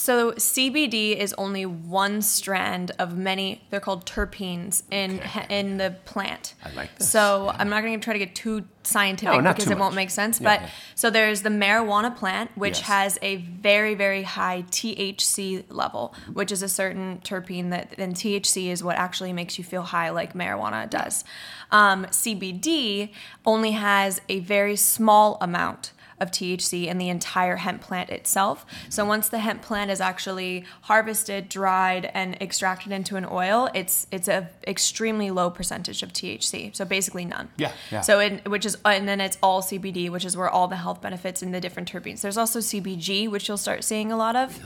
so 0.00 0.30
CBD 0.32 1.16
is 1.16 1.34
only 1.36 1.66
one 1.66 2.22
strand 2.22 2.92
of 3.00 3.18
many. 3.18 3.62
They're 3.70 3.80
called 3.80 4.06
terpenes 4.06 4.84
in 4.92 5.20
in 5.50 5.76
the 5.78 5.96
plant. 6.04 6.54
I 6.64 6.70
like 6.74 6.96
this. 6.96 7.10
So 7.10 7.52
I'm 7.58 7.68
not 7.68 7.82
going 7.82 7.98
to 7.98 8.04
try 8.04 8.12
to 8.12 8.18
get 8.20 8.36
too 8.36 8.64
scientific 8.84 9.42
No, 9.42 9.52
because 9.52 9.68
it 9.68 9.76
won't 9.76 9.96
make 9.96 10.10
sense. 10.10 10.40
Yeah, 10.40 10.50
but 10.50 10.60
yeah. 10.62 10.70
so 10.94 11.10
there's 11.10 11.42
the 11.42 11.48
marijuana 11.50 12.16
plant, 12.16 12.52
which 12.56 12.78
Yes. 12.78 12.86
has 12.86 13.18
a 13.22 13.36
very 13.36 13.96
very 13.96 14.22
high 14.22 14.62
THC 14.70 15.64
level, 15.68 16.14
which 16.32 16.52
is 16.52 16.62
a 16.62 16.68
certain 16.68 17.20
terpene 17.24 17.70
that 17.70 17.94
and 17.98 18.14
THC 18.14 18.68
is 18.68 18.84
what 18.84 18.96
actually 18.96 19.32
makes 19.32 19.58
you 19.58 19.64
feel 19.64 19.82
high, 19.82 20.10
like 20.10 20.32
marijuana 20.32 20.88
does. 20.88 21.24
Um, 21.72 22.06
CBD 22.06 23.10
only 23.44 23.72
has 23.72 24.20
a 24.28 24.38
very 24.38 24.76
small 24.76 25.38
amount 25.40 25.92
of 26.20 26.30
THC 26.30 26.86
in 26.86 26.98
the 26.98 27.08
entire 27.08 27.56
hemp 27.56 27.82
plant 27.82 28.10
itself. 28.10 28.66
So 28.88 29.04
once 29.04 29.28
the 29.28 29.38
hemp 29.38 29.62
plant 29.62 29.90
is 29.90 30.00
actually 30.00 30.64
harvested, 30.82 31.48
dried, 31.48 32.10
and 32.14 32.40
extracted 32.40 32.92
into 32.92 33.16
an 33.16 33.26
oil, 33.30 33.68
it's 33.74 34.06
it's 34.10 34.28
a 34.28 34.48
extremely 34.66 35.30
low 35.30 35.50
percentage 35.50 36.02
of 36.02 36.12
THC. 36.12 36.74
So 36.74 36.84
basically 36.84 37.24
none. 37.24 37.50
Yeah, 37.56 37.72
yeah. 37.90 38.00
So 38.00 38.20
in, 38.20 38.38
which 38.46 38.66
is 38.66 38.76
and 38.84 39.08
then 39.08 39.20
it's 39.20 39.38
all 39.42 39.62
CBD, 39.62 40.10
which 40.10 40.24
is 40.24 40.36
where 40.36 40.48
all 40.48 40.68
the 40.68 40.76
health 40.76 41.00
benefits 41.00 41.42
and 41.42 41.54
the 41.54 41.60
different 41.60 41.90
terpenes. 41.90 42.20
There's 42.20 42.38
also 42.38 42.60
CBG, 42.60 43.30
which 43.30 43.48
you'll 43.48 43.56
start 43.56 43.84
seeing 43.84 44.12
a 44.12 44.16
lot 44.16 44.36
of. 44.36 44.58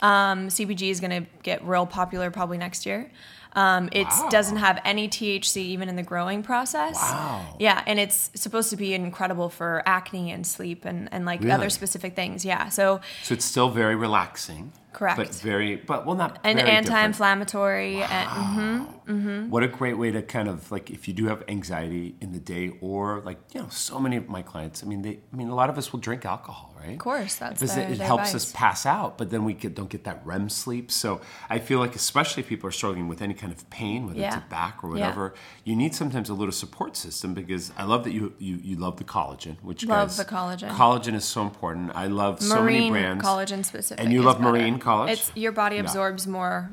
Um, 0.00 0.48
CBG 0.48 0.90
is 0.90 1.00
going 1.00 1.24
to 1.24 1.30
get 1.42 1.64
real 1.64 1.86
popular 1.86 2.30
probably 2.30 2.58
next 2.58 2.84
year. 2.84 3.10
Um, 3.54 3.88
it 3.92 4.06
Wow. 4.06 4.28
doesn't 4.30 4.56
have 4.56 4.80
any 4.84 5.08
THC 5.08 5.56
even 5.58 5.88
in 5.88 5.96
the 5.96 6.02
growing 6.02 6.42
process. 6.42 6.96
Wow. 6.96 7.56
Yeah, 7.58 7.82
and 7.86 7.98
it's 8.00 8.30
supposed 8.34 8.70
to 8.70 8.76
be 8.76 8.94
incredible 8.94 9.48
for 9.48 9.82
acne 9.86 10.30
and 10.32 10.46
sleep 10.46 10.84
and, 10.84 11.08
and 11.12 11.24
like 11.24 11.40
Really? 11.40 11.52
other 11.52 11.70
specific 11.70 12.14
things. 12.16 12.44
Yeah, 12.44 12.68
so 12.68 13.00
so 13.22 13.34
it's 13.34 13.44
still 13.44 13.70
very 13.70 13.94
relaxing 13.96 14.72
Correct. 14.92 15.16
but 15.16 15.34
very 15.34 15.74
but 15.76 16.06
well 16.06 16.14
not 16.14 16.38
and 16.44 16.58
anti-inflammatory 16.60 18.02
and 18.02 18.86
mhm. 19.08 19.48
what 19.48 19.62
a 19.64 19.68
great 19.68 19.98
way 19.98 20.10
to 20.12 20.22
kind 20.22 20.48
of 20.48 20.70
like 20.70 20.88
if 20.90 21.08
you 21.08 21.14
do 21.14 21.26
have 21.26 21.42
anxiety 21.48 22.14
in 22.20 22.32
the 22.32 22.38
day 22.38 22.72
or 22.80 23.20
like 23.24 23.38
you 23.52 23.60
know 23.60 23.68
so 23.68 23.98
many 23.98 24.16
of 24.16 24.28
my 24.28 24.40
clients 24.42 24.84
i 24.84 24.86
mean 24.86 25.02
they 25.02 25.18
i 25.32 25.36
mean 25.36 25.48
a 25.48 25.54
lot 25.54 25.68
of 25.68 25.76
us 25.78 25.92
will 25.92 25.98
drink 26.00 26.24
alcohol 26.24 26.72
right 26.78 26.92
of 26.92 26.98
course 26.98 27.34
that's 27.36 27.60
because 27.60 27.76
it, 27.76 27.90
it 27.90 27.98
helps 27.98 28.32
vice. 28.32 28.34
us 28.36 28.52
pass 28.52 28.86
out, 28.86 29.18
but 29.18 29.30
then 29.30 29.44
we 29.44 29.52
get, 29.54 29.74
don't 29.74 29.88
get 29.88 30.04
that 30.04 30.20
REM 30.24 30.48
sleep. 30.48 30.90
So 30.90 31.20
I 31.48 31.58
feel 31.58 31.78
like, 31.78 31.94
especially 31.96 32.42
if 32.42 32.48
people 32.48 32.68
are 32.68 32.72
struggling 32.72 33.08
with 33.08 33.22
any 33.22 33.34
kind 33.34 33.43
of 33.52 33.68
pain, 33.70 34.06
whether 34.06 34.20
it's 34.20 34.36
a 34.36 34.44
back 34.48 34.82
or 34.82 34.88
Yeah. 34.88 34.92
whatever, 35.06 35.34
you 35.64 35.74
need 35.76 35.94
sometimes 35.94 36.28
a 36.28 36.34
little 36.34 36.52
support 36.52 36.96
system. 36.96 37.34
Because 37.34 37.72
I 37.76 37.84
love 37.84 38.04
that 38.04 38.12
you 38.12 38.32
you, 38.38 38.56
you 38.62 38.76
love 38.76 38.96
the 38.96 39.04
collagen, 39.04 39.56
which 39.62 39.84
Love 39.84 40.08
guys, 40.08 40.16
the 40.16 40.24
collagen. 40.24 40.70
Collagen 40.70 41.14
is 41.14 41.24
so 41.24 41.42
important. 41.42 41.92
I 41.94 42.06
love 42.06 42.42
so 42.42 42.62
many 42.62 42.78
marine 42.78 42.92
brands. 42.92 43.24
collagen 43.24 43.64
specific. 43.64 44.02
And 44.02 44.12
you 44.12 44.22
love 44.22 44.38
better. 44.38 44.50
marine 44.52 44.78
collagen? 44.78 45.08
It's 45.12 45.32
your 45.34 45.52
body 45.52 45.76
Yeah. 45.76 45.82
absorbs 45.82 46.26
more 46.26 46.70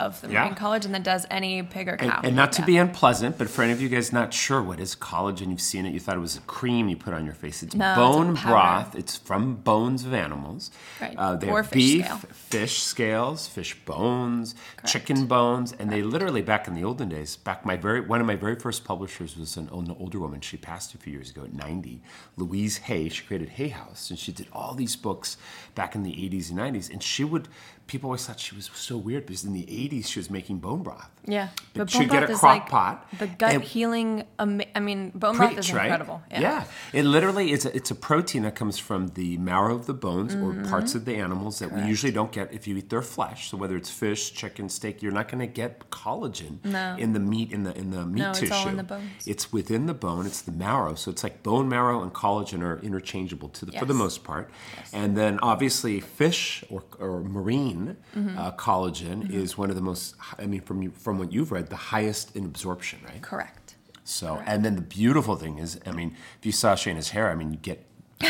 of 0.00 0.20
the 0.20 0.28
Yeah. 0.30 0.44
marine 0.44 0.54
collagen 0.54 0.92
than 0.92 1.02
does 1.02 1.26
any 1.30 1.62
pig 1.62 1.88
or 1.88 1.96
cow. 1.96 2.16
And, 2.18 2.26
and 2.26 2.36
not 2.36 2.52
to 2.52 2.62
Yeah. 2.62 2.66
be 2.66 2.76
unpleasant, 2.78 3.38
but 3.38 3.48
for 3.50 3.62
any 3.62 3.72
of 3.72 3.80
you 3.80 3.88
guys 3.88 4.12
not 4.12 4.32
sure 4.32 4.62
what 4.62 4.80
is 4.80 4.94
collagen, 4.96 5.50
you've 5.50 5.60
seen 5.60 5.86
it, 5.86 5.92
you 5.92 6.00
thought 6.00 6.16
it 6.16 6.20
was 6.20 6.36
a 6.36 6.40
cream 6.42 6.88
you 6.88 6.96
put 6.96 7.12
on 7.14 7.24
your 7.24 7.34
face. 7.34 7.62
It's 7.62 7.74
No, 7.74 7.94
bone 7.94 8.36
powder. 8.36 8.48
broth. 8.50 8.94
It's 8.94 9.16
from 9.16 9.56
bones 9.56 10.04
of 10.04 10.14
animals. 10.14 10.70
Right. 11.00 11.14
Uh, 11.16 11.36
they 11.36 11.48
Or 11.48 11.62
have 11.62 11.70
fish 11.70 11.82
beef, 11.82 12.04
scale. 12.06 12.18
fish 12.32 12.82
scales, 12.82 13.46
fish 13.48 13.74
bones, 13.84 14.54
chicken 14.84 15.26
bones, 15.26 15.72
and 15.78 15.90
they 15.90 16.02
literally 16.02 16.42
back 16.42 16.68
in 16.68 16.74
the 16.74 16.84
olden 16.84 17.08
days. 17.08 17.36
Back 17.36 17.64
my 17.66 17.76
very 17.76 18.00
one 18.00 18.20
of 18.20 18.26
my 18.26 18.36
very 18.36 18.54
first 18.56 18.84
publishers 18.84 19.36
was 19.36 19.56
an, 19.56 19.68
an 19.72 19.94
older 19.98 20.18
woman. 20.20 20.40
She 20.40 20.56
passed 20.56 20.94
a 20.94 20.98
few 20.98 21.12
years 21.12 21.30
ago 21.30 21.42
at 21.44 21.52
90. 21.54 22.02
Louise 22.36 22.78
Hay. 22.78 23.08
She 23.08 23.24
created 23.24 23.50
Hay 23.50 23.68
House, 23.68 24.10
and 24.10 24.18
she 24.18 24.32
did 24.32 24.46
all 24.52 24.74
these 24.74 24.96
books 24.96 25.36
back 25.74 25.94
in 25.94 26.02
the 26.02 26.12
80s 26.12 26.50
and 26.50 26.58
90s. 26.58 26.90
And 26.90 27.02
she 27.02 27.24
would 27.24 27.48
people 27.86 28.08
always 28.08 28.26
thought 28.26 28.40
she 28.40 28.54
was 28.54 28.68
so 28.74 28.96
weird 28.96 29.26
because 29.26 29.44
in 29.44 29.52
the 29.52 29.62
80s 29.64 30.06
she 30.06 30.18
was 30.18 30.28
making 30.30 30.58
bone 30.58 30.82
broth. 30.82 31.08
Yeah, 31.28 31.48
But 31.74 31.78
bone 31.78 31.86
she'd 31.88 32.10
get 32.10 32.18
broth 32.20 32.30
a 32.30 32.32
is, 32.34 32.38
crock 32.38 32.58
like, 32.60 32.68
pot 32.68 33.08
The 33.18 33.26
gut 33.26 33.54
and- 33.54 33.62
healing. 33.64 34.24
Ama- 34.38 34.64
I 34.76 34.80
mean, 34.80 35.10
bone 35.10 35.36
broth 35.36 35.50
is 35.58 35.66
Preach, 35.66 35.72
right? 35.74 35.84
incredible. 35.86 36.22
Yeah. 36.30 36.64
it 36.92 37.04
literally 37.04 37.50
is. 37.52 37.64
A, 37.66 37.74
it's 37.74 37.90
a 37.90 37.94
protein 37.94 38.42
that 38.42 38.54
comes 38.54 38.78
from 38.78 39.08
the 39.08 39.36
marrow 39.38 39.74
of 39.74 39.86
the 39.86 39.94
bones 39.94 40.34
Mm-hmm. 40.34 40.66
or 40.66 40.68
parts 40.68 40.94
of 40.94 41.04
the 41.04 41.16
animals 41.16 41.58
that 41.60 41.72
we 41.72 41.82
usually 41.82 42.12
don't 42.12 42.32
get 42.32 42.52
if 42.52 42.66
you 42.68 42.76
eat 42.76 42.90
their 42.90 43.02
flesh. 43.02 43.50
So 43.50 43.56
whether 43.56 43.76
it's 43.76 43.90
fish, 43.90 44.32
chicken, 44.32 44.68
steak, 44.68 45.02
you're 45.02 45.12
not 45.12 45.28
going 45.28 45.40
to 45.40 45.46
get 45.46 45.90
collagen 45.90 46.64
No. 46.64 46.96
in 46.98 47.12
the 47.12 47.20
meat 47.20 47.52
in 47.52 47.62
the 47.64 47.76
in 47.76 47.90
the 47.90 48.04
meat 48.06 48.20
No, 48.20 48.30
it's 48.30 48.40
tissue. 48.40 48.54
all 48.54 48.68
in 48.68 48.76
the 48.76 48.82
bones. 48.82 49.26
It's 49.26 49.52
within 49.52 49.86
the 49.86 49.94
bone. 49.94 50.26
It's 50.26 50.42
the 50.42 50.52
marrow. 50.52 50.94
So 50.94 51.10
it's 51.10 51.22
like 51.22 51.42
bone 51.42 51.68
marrow 51.68 52.02
and 52.02 52.12
collagen 52.12 52.62
are 52.62 52.78
interchangeable 52.80 53.48
to 53.50 53.66
the, 53.66 53.72
for 53.72 53.84
the 53.84 53.94
most 53.94 54.24
part. 54.24 54.50
Yes. 54.76 54.90
And 54.92 55.16
then 55.16 55.38
obviously 55.40 56.00
fish 56.00 56.64
or, 56.70 56.82
or 56.98 57.20
marine 57.20 57.75
Mm-hmm. 58.16 58.38
uh, 58.38 58.52
collagen 58.52 59.30
is 59.32 59.56
one 59.58 59.70
of 59.70 59.76
the 59.76 59.82
most. 59.82 60.14
I 60.38 60.46
mean, 60.46 60.60
from 60.60 60.90
from 60.92 61.18
what 61.18 61.32
you've 61.32 61.52
read, 61.52 61.68
the 61.68 61.76
highest 61.76 62.34
in 62.36 62.44
absorption, 62.44 62.98
right? 63.04 63.22
Correct. 63.22 63.76
So, 64.04 64.40
and 64.46 64.64
then 64.64 64.76
the 64.76 64.82
beautiful 65.00 65.34
thing 65.36 65.58
is, 65.58 65.80
I 65.84 65.90
mean, 65.90 66.14
if 66.38 66.46
you 66.46 66.52
saw 66.52 66.74
Shayna's 66.76 67.10
hair, 67.10 67.28
I 67.30 67.34
mean, 67.34 67.50
you 67.52 67.58
get 67.58 67.78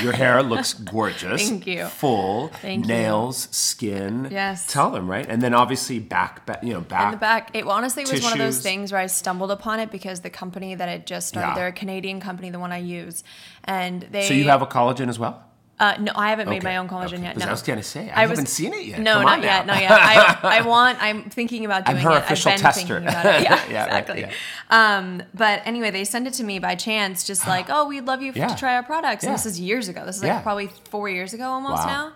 your 0.03 0.13
hair 0.13 0.43
looks 0.43 0.73
gorgeous. 0.95 1.49
Thank 1.49 1.67
you. 1.67 1.85
Full 1.87 2.49
Thank 2.49 2.87
you. 2.87 2.89
nails, 2.89 3.47
skin. 3.53 4.29
Yes. 4.31 4.67
Tell 4.67 4.91
them 4.91 5.07
right, 5.09 5.27
and 5.29 5.41
then 5.43 5.53
obviously 5.55 5.99
back, 5.99 6.45
back 6.47 6.65
you 6.65 6.73
know, 6.73 6.81
back. 6.81 7.05
In 7.07 7.11
the 7.13 7.17
back, 7.19 7.51
it 7.55 7.65
honestly 7.67 8.03
was 8.11 8.23
one 8.23 8.33
of 8.33 8.39
those 8.39 8.61
things 8.61 8.91
where 8.91 9.01
I 9.01 9.07
stumbled 9.07 9.51
upon 9.51 9.79
it 9.81 9.91
because 9.93 10.23
the 10.23 10.31
company 10.31 10.75
that 10.75 10.89
had 10.89 11.07
just 11.07 11.29
started, 11.29 11.51
Yeah. 11.51 11.55
they're 11.55 11.67
a 11.69 11.73
Canadian 11.73 12.21
company, 12.21 12.51
the 12.51 12.59
one 12.59 12.73
I 12.73 12.79
use, 12.79 13.23
and 13.65 14.03
they. 14.11 14.27
So 14.27 14.35
you 14.35 14.45
have 14.49 14.63
a 14.63 14.67
collagen 14.67 15.09
as 15.09 15.19
well. 15.19 15.43
Uh, 15.79 15.95
no, 16.01 16.11
I 16.17 16.31
haven't 16.31 16.49
made 16.49 16.63
Okay, 16.63 16.69
my 16.69 16.77
own 16.79 16.89
collagen 16.89 17.15
okay. 17.15 17.23
yet. 17.25 17.37
No, 17.37 17.45
I 17.47 17.51
was 17.51 17.61
gonna 17.63 17.83
say, 17.83 18.11
I 18.11 18.21
haven't 18.27 18.47
seen 18.47 18.73
it 18.73 18.87
yet. 18.87 18.99
No, 18.99 19.15
Come 19.17 19.25
not 19.25 19.43
yet, 19.43 19.67
not 19.67 19.79
yet. 19.81 19.91
I, 19.91 20.39
I 20.59 20.61
want. 20.63 20.97
I'm 21.03 21.29
thinking 21.29 21.67
about 21.67 21.83
I'm 21.87 21.97
doing 21.97 22.05
her 22.07 22.13
it. 22.13 22.19
official 22.23 22.51
I've 22.53 22.57
been 22.57 22.63
tester. 22.63 22.87
thinking 23.01 23.09
about 23.09 23.27
it. 23.27 23.43
Yeah, 23.43 23.69
Yeah, 23.71 23.81
right, 23.85 23.89
exactly. 24.09 24.21
yeah. 24.23 24.31
Um, 24.71 25.23
but 25.35 25.61
anyway, 25.67 25.91
they 25.91 26.05
send 26.05 26.27
it 26.27 26.33
to 26.35 26.45
me 26.45 26.59
by 26.61 26.77
chance, 26.77 27.25
just 27.25 27.47
like, 27.55 27.67
oh, 27.69 27.89
we'd 27.89 28.07
love 28.07 28.23
you 28.23 28.33
Yeah. 28.35 28.49
to 28.49 28.57
try 28.57 28.75
our 28.77 28.83
products. 28.83 29.25
And 29.25 29.35
this 29.35 29.45
is 29.45 29.61
years 29.61 29.89
ago. 29.89 30.07
This 30.07 30.17
is 30.17 30.23
like 30.23 30.43
probably 30.43 30.69
four 30.91 31.11
years 31.11 31.35
ago 31.35 31.45
almost 31.51 31.85
Wow. 31.87 32.13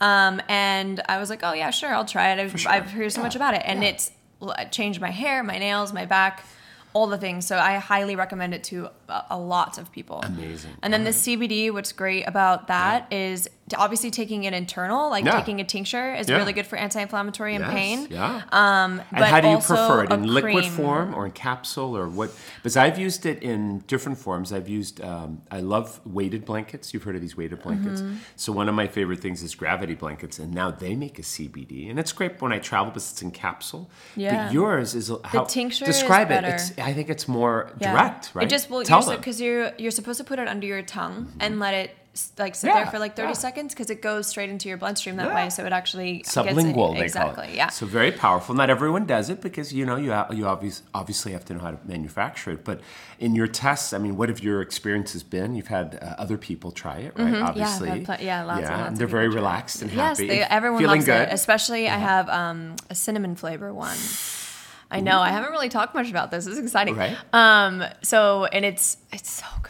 now. 0.00 0.26
Um, 0.30 0.42
and 0.48 1.00
I 1.08 1.16
was 1.18 1.30
like, 1.30 1.40
oh 1.42 1.54
yeah, 1.54 1.70
sure, 1.70 1.92
I'll 1.94 2.04
try 2.04 2.32
it. 2.32 2.38
I've, 2.38 2.60
sure. 2.60 2.70
I've 2.70 2.90
heard 2.90 3.10
so 3.10 3.22
much 3.22 3.34
about 3.36 3.54
it, 3.54 3.62
and 3.64 3.82
it's 3.82 4.10
changed 4.70 5.00
my 5.00 5.10
hair, 5.10 5.42
my 5.42 5.56
nails, 5.58 5.94
my 5.94 6.04
back. 6.04 6.44
All 6.92 7.06
the 7.06 7.18
things, 7.18 7.46
so 7.46 7.58
I 7.58 7.74
highly 7.76 8.16
recommend 8.16 8.54
it 8.54 8.64
to 8.64 8.90
a, 9.08 9.24
a 9.30 9.38
lot 9.38 9.78
of 9.78 9.92
people. 9.92 10.20
Amazing. 10.24 10.72
And 10.82 10.92
then 10.92 11.04
the 11.04 11.10
CBD, 11.10 11.72
what's 11.72 11.92
great 11.92 12.26
about 12.26 12.68
that 12.68 13.12
is 13.12 13.44
t- 13.44 13.50
obviously 13.76 14.10
taking 14.10 14.44
it 14.44 14.52
internal, 14.54 15.10
like 15.10 15.24
Yeah. 15.24 15.32
taking 15.38 15.60
a 15.60 15.64
tincture 15.64 16.14
is 16.14 16.28
Yeah. 16.28 16.36
really 16.36 16.52
good 16.52 16.66
for 16.66 16.76
anti-inflammatory 16.76 17.54
and 17.54 17.64
Yes, 17.64 17.72
pain. 17.74 18.08
Yeah. 18.10 18.42
Um, 18.52 19.00
and 19.12 19.24
how 19.24 19.40
do 19.40 19.48
you 19.48 19.56
prefer 19.58 20.04
it 20.04 20.12
in 20.12 20.26
liquid 20.26 20.52
cream. 20.54 20.72
form 20.72 21.14
or 21.14 21.26
in 21.26 21.32
capsule 21.32 21.96
or 21.96 22.08
what? 22.08 22.30
Because 22.56 22.76
I've 22.76 22.98
used 22.98 23.26
it 23.26 23.42
in 23.42 23.80
different 23.86 24.18
forms. 24.18 24.52
I've 24.52 24.68
used. 24.68 25.00
Um, 25.02 25.42
I 25.50 25.60
love 25.60 26.00
weighted 26.06 26.44
blankets. 26.44 26.94
You've 26.94 27.02
heard 27.04 27.16
of 27.16 27.20
these 27.20 27.36
weighted 27.36 27.62
blankets. 27.62 28.00
Mm-hmm. 28.00 28.14
So 28.36 28.52
one 28.52 28.68
of 28.68 28.74
my 28.74 28.86
favorite 28.86 29.20
things 29.20 29.42
is 29.42 29.54
gravity 29.54 29.94
blankets, 29.94 30.38
and 30.38 30.54
now 30.54 30.70
they 30.70 30.94
make 30.94 31.18
a 31.18 31.22
CBD, 31.22 31.88
and 31.90 31.98
it's 31.98 32.12
great 32.12 32.40
when 32.40 32.52
I 32.52 32.58
travel 32.58 32.86
because 32.90 33.10
it's 33.12 33.22
in 33.22 33.30
capsule. 33.30 33.90
Yeah. 34.16 34.46
But 34.46 34.52
yours 34.52 34.94
is 34.94 35.10
how 35.24 35.44
tincture 35.44 35.84
is 35.84 35.96
describe 35.98 36.30
it. 36.30 36.44
It's, 36.44 36.72
I 36.78 36.92
think 36.92 37.08
it's 37.10 37.26
more 37.28 37.70
Yeah. 37.80 37.92
direct, 37.92 38.30
right? 38.34 38.44
It 38.46 38.50
just 38.50 38.70
will 38.70 38.82
Tell 38.82 39.02
them. 39.02 39.16
because 39.16 39.40
you're 39.40 39.72
you're 39.78 39.90
supposed 39.90 40.18
to 40.18 40.24
put 40.24 40.38
it 40.38 40.48
under 40.48 40.66
your 40.66 40.82
tongue 40.82 41.32
and 41.40 41.58
let 41.58 41.74
it 41.74 41.90
like 42.38 42.54
sit 42.54 42.68
Yeah, 42.68 42.74
there 42.74 42.86
for 42.86 42.98
like 42.98 43.14
30 43.16 43.28
yeah. 43.28 43.32
seconds 43.34 43.74
because 43.74 43.90
it 43.90 44.00
goes 44.02 44.26
straight 44.26 44.50
into 44.50 44.68
your 44.68 44.78
bloodstream 44.78 45.16
that 45.16 45.28
Yeah. 45.28 45.34
way 45.34 45.50
so 45.50 45.64
it 45.66 45.72
actually 45.72 46.22
sublingual 46.26 46.88
gets 46.90 46.98
they 47.00 47.04
exactly 47.04 47.34
call 47.34 47.44
it. 47.52 47.56
yeah 47.56 47.68
So 47.68 47.86
very 47.86 48.12
powerful. 48.12 48.54
Not 48.54 48.70
everyone 48.70 49.04
does 49.06 49.28
it 49.30 49.40
because 49.40 49.72
you 49.72 49.84
know 49.86 49.96
you 49.96 50.10
you 50.38 50.46
obviously 50.46 50.84
obviously 50.94 51.32
have 51.32 51.44
to 51.46 51.54
know 51.54 51.60
how 51.60 51.72
to 51.72 51.78
manufacture 51.86 52.50
it. 52.52 52.64
But 52.64 52.80
in 53.18 53.34
your 53.34 53.46
tests, 53.48 53.92
I 53.92 53.98
mean, 53.98 54.16
what 54.16 54.28
have 54.28 54.40
your 54.48 54.60
experiences 54.62 55.22
been? 55.22 55.54
You've 55.56 55.68
had 55.78 55.98
uh, 56.00 56.14
other 56.24 56.38
people 56.38 56.70
try 56.70 56.98
it, 57.06 57.12
right? 57.18 57.34
Obviously, 57.50 57.88
I've 57.90 58.06
had 58.06 58.18
pl- 58.18 58.24
yeah, 58.26 58.44
lots 58.44 58.60
and 58.68 58.70
lots 58.76 58.88
and 58.88 58.96
they're 58.98 59.06
very 59.18 59.28
people 59.28 59.40
try 59.42 59.42
it. 59.42 59.44
relaxed 59.50 59.82
and 59.82 59.90
yes 59.92 60.18
happy. 60.18 60.28
they, 60.28 60.40
everyone 60.42 60.80
feeling 60.80 61.00
loves 61.00 61.06
good. 61.06 61.28
it 61.28 61.32
especially 61.32 61.88
I 61.88 61.98
have 61.98 62.28
um, 62.28 62.76
a 62.90 62.94
cinnamon 62.94 63.34
flavor 63.36 63.72
one 63.72 63.98
I 64.90 65.00
know 65.00 65.18
I 65.20 65.28
haven't 65.36 65.50
really 65.52 65.68
talked 65.68 65.94
much 65.94 66.08
about 66.10 66.30
this 66.30 66.44
this 66.46 66.56
is 66.56 66.64
exciting 66.64 66.96
Right. 66.96 67.16
um 67.34 67.84
so 68.02 68.46
and 68.46 68.64
it's 68.64 68.96
it's 69.12 69.30
so 69.30 69.46
good 69.62 69.67